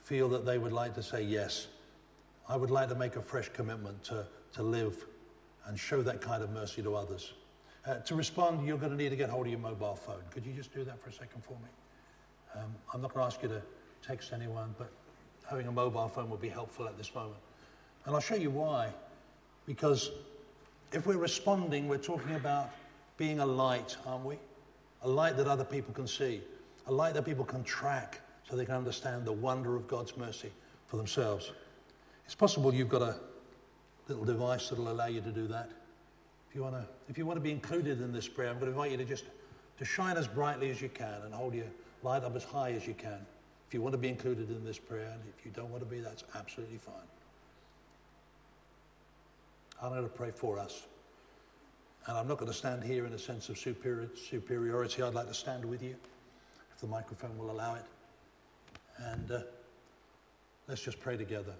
feel 0.09 0.27
that 0.27 0.43
they 0.43 0.57
would 0.57 0.73
like 0.73 0.95
to 0.95 1.03
say 1.03 1.21
yes. 1.21 1.67
I 2.47 2.57
would 2.57 2.71
like 2.71 2.89
to 2.89 2.95
make 2.95 3.15
a 3.15 3.21
fresh 3.21 3.47
commitment 3.49 4.03
to, 4.05 4.25
to 4.53 4.63
live 4.63 5.05
and 5.67 5.79
show 5.79 6.01
that 6.01 6.19
kind 6.19 6.41
of 6.41 6.49
mercy 6.49 6.81
to 6.81 6.95
others. 6.95 7.33
Uh, 7.85 7.99
to 7.99 8.15
respond, 8.15 8.65
you're 8.65 8.79
going 8.79 8.91
to 8.91 8.97
need 8.97 9.09
to 9.09 9.15
get 9.15 9.29
hold 9.29 9.45
of 9.45 9.51
your 9.51 9.59
mobile 9.59 9.93
phone. 9.93 10.23
Could 10.31 10.47
you 10.47 10.53
just 10.53 10.73
do 10.73 10.83
that 10.83 10.99
for 10.99 11.11
a 11.11 11.13
second 11.13 11.43
for 11.43 11.53
me? 11.53 11.69
Um, 12.55 12.73
I'm 12.91 13.03
not 13.03 13.13
going 13.13 13.21
to 13.23 13.27
ask 13.27 13.43
you 13.43 13.49
to 13.49 13.61
text 14.01 14.33
anyone, 14.33 14.73
but 14.79 14.91
having 15.47 15.67
a 15.67 15.71
mobile 15.71 16.07
phone 16.07 16.27
would 16.31 16.41
be 16.41 16.49
helpful 16.49 16.87
at 16.87 16.97
this 16.97 17.13
moment. 17.13 17.37
And 18.05 18.15
I'll 18.15 18.21
show 18.21 18.33
you 18.33 18.49
why. 18.49 18.89
Because 19.67 20.09
if 20.91 21.05
we're 21.05 21.17
responding, 21.17 21.87
we're 21.87 21.97
talking 21.97 22.33
about 22.33 22.71
being 23.17 23.41
a 23.41 23.45
light, 23.45 23.95
aren't 24.07 24.25
we? 24.25 24.37
A 25.03 25.07
light 25.07 25.37
that 25.37 25.45
other 25.45 25.63
people 25.63 25.93
can 25.93 26.07
see, 26.07 26.41
a 26.87 26.91
light 26.91 27.13
that 27.13 27.25
people 27.25 27.45
can 27.45 27.63
track 27.63 28.21
so 28.49 28.55
they 28.55 28.65
can 28.65 28.75
understand 28.75 29.25
the 29.25 29.31
wonder 29.31 29.75
of 29.75 29.87
God's 29.87 30.17
mercy 30.17 30.51
for 30.87 30.97
themselves. 30.97 31.51
It's 32.25 32.35
possible 32.35 32.73
you've 32.73 32.89
got 32.89 33.01
a 33.01 33.15
little 34.07 34.25
device 34.25 34.69
that'll 34.69 34.91
allow 34.91 35.05
you 35.05 35.21
to 35.21 35.31
do 35.31 35.47
that. 35.47 35.69
If 36.49 36.55
you 36.55 36.63
want 36.63 36.75
to, 36.75 36.85
if 37.09 37.17
you 37.17 37.25
want 37.25 37.37
to 37.37 37.41
be 37.41 37.51
included 37.51 38.01
in 38.01 38.11
this 38.11 38.27
prayer, 38.27 38.49
I'm 38.49 38.55
going 38.55 38.71
to 38.71 38.71
invite 38.71 38.91
you 38.91 38.97
to 38.97 39.05
just 39.05 39.25
to 39.77 39.85
shine 39.85 40.17
as 40.17 40.27
brightly 40.27 40.71
as 40.71 40.81
you 40.81 40.89
can 40.89 41.21
and 41.23 41.33
hold 41.33 41.53
your 41.53 41.65
light 42.01 42.23
up 42.23 42.35
as 42.35 42.43
high 42.43 42.71
as 42.71 42.87
you 42.87 42.95
can. 42.95 43.19
If 43.67 43.73
you 43.73 43.81
want 43.81 43.93
to 43.93 43.99
be 43.99 44.09
included 44.09 44.49
in 44.49 44.65
this 44.65 44.79
prayer, 44.79 45.11
and 45.13 45.21
if 45.37 45.45
you 45.45 45.51
don't 45.51 45.69
want 45.69 45.83
to 45.83 45.89
be, 45.89 45.99
that's 45.99 46.23
absolutely 46.35 46.77
fine. 46.77 46.95
I'm 49.81 49.91
going 49.91 50.03
to 50.03 50.09
pray 50.09 50.31
for 50.31 50.57
us. 50.57 50.87
And 52.07 52.17
I'm 52.17 52.27
not 52.27 52.39
going 52.39 52.51
to 52.51 52.57
stand 52.57 52.83
here 52.83 53.05
in 53.05 53.13
a 53.13 53.19
sense 53.19 53.49
of 53.49 53.59
superior, 53.59 54.09
superiority. 54.15 55.03
I'd 55.03 55.13
like 55.13 55.27
to 55.27 55.33
stand 55.35 55.63
with 55.63 55.83
you, 55.83 55.95
if 56.73 56.81
the 56.81 56.87
microphone 56.87 57.37
will 57.37 57.51
allow 57.51 57.75
it. 57.75 57.85
And 58.99 59.31
uh, 59.31 59.39
let's 60.67 60.81
just 60.81 60.99
pray 60.99 61.17
together. 61.17 61.53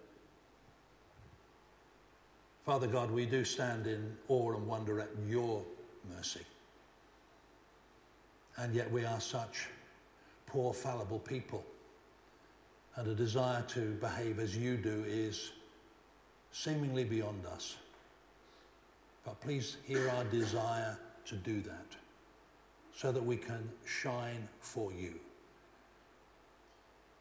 Father 2.65 2.87
God, 2.87 3.09
we 3.09 3.25
do 3.25 3.43
stand 3.43 3.87
in 3.87 4.15
awe 4.27 4.53
and 4.53 4.67
wonder 4.67 4.99
at 4.99 5.09
your 5.27 5.63
mercy. 6.15 6.41
And 8.57 8.75
yet 8.75 8.91
we 8.91 9.05
are 9.05 9.21
such 9.21 9.67
poor, 10.45 10.73
fallible 10.73 11.19
people. 11.19 11.63
And 12.95 13.07
a 13.07 13.15
desire 13.15 13.63
to 13.69 13.93
behave 13.93 14.39
as 14.39 14.57
you 14.57 14.75
do 14.75 15.05
is 15.07 15.51
seemingly 16.51 17.05
beyond 17.05 17.45
us. 17.45 17.77
But 19.23 19.39
please 19.39 19.77
hear 19.85 20.09
our 20.09 20.25
desire 20.25 20.97
to 21.25 21.35
do 21.35 21.61
that 21.61 21.85
so 22.95 23.11
that 23.11 23.23
we 23.23 23.37
can 23.37 23.69
shine 23.85 24.47
for 24.59 24.91
you. 24.91 25.19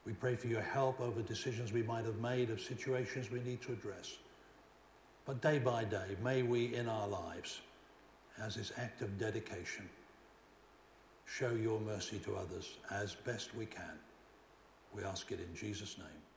We 0.09 0.15
pray 0.15 0.37
for 0.37 0.47
your 0.47 0.63
help 0.63 1.03
over 1.03 1.21
decisions 1.21 1.71
we 1.71 1.83
might 1.83 2.07
have 2.07 2.17
made, 2.17 2.49
of 2.49 2.63
situations 2.63 3.31
we 3.31 3.41
need 3.41 3.61
to 3.61 3.73
address. 3.73 4.17
But 5.27 5.43
day 5.43 5.59
by 5.59 5.85
day, 5.85 6.17
may 6.25 6.43
we 6.43 6.75
in 6.75 6.89
our 6.89 7.07
lives, 7.07 7.61
as 8.41 8.55
this 8.55 8.73
act 8.79 9.03
of 9.03 9.19
dedication, 9.19 9.87
show 11.27 11.51
your 11.51 11.79
mercy 11.81 12.21
to 12.21 12.37
others 12.37 12.79
as 12.91 13.17
best 13.17 13.55
we 13.55 13.67
can. 13.67 13.99
We 14.97 15.05
ask 15.05 15.31
it 15.31 15.41
in 15.41 15.55
Jesus' 15.55 15.99
name. 15.99 16.28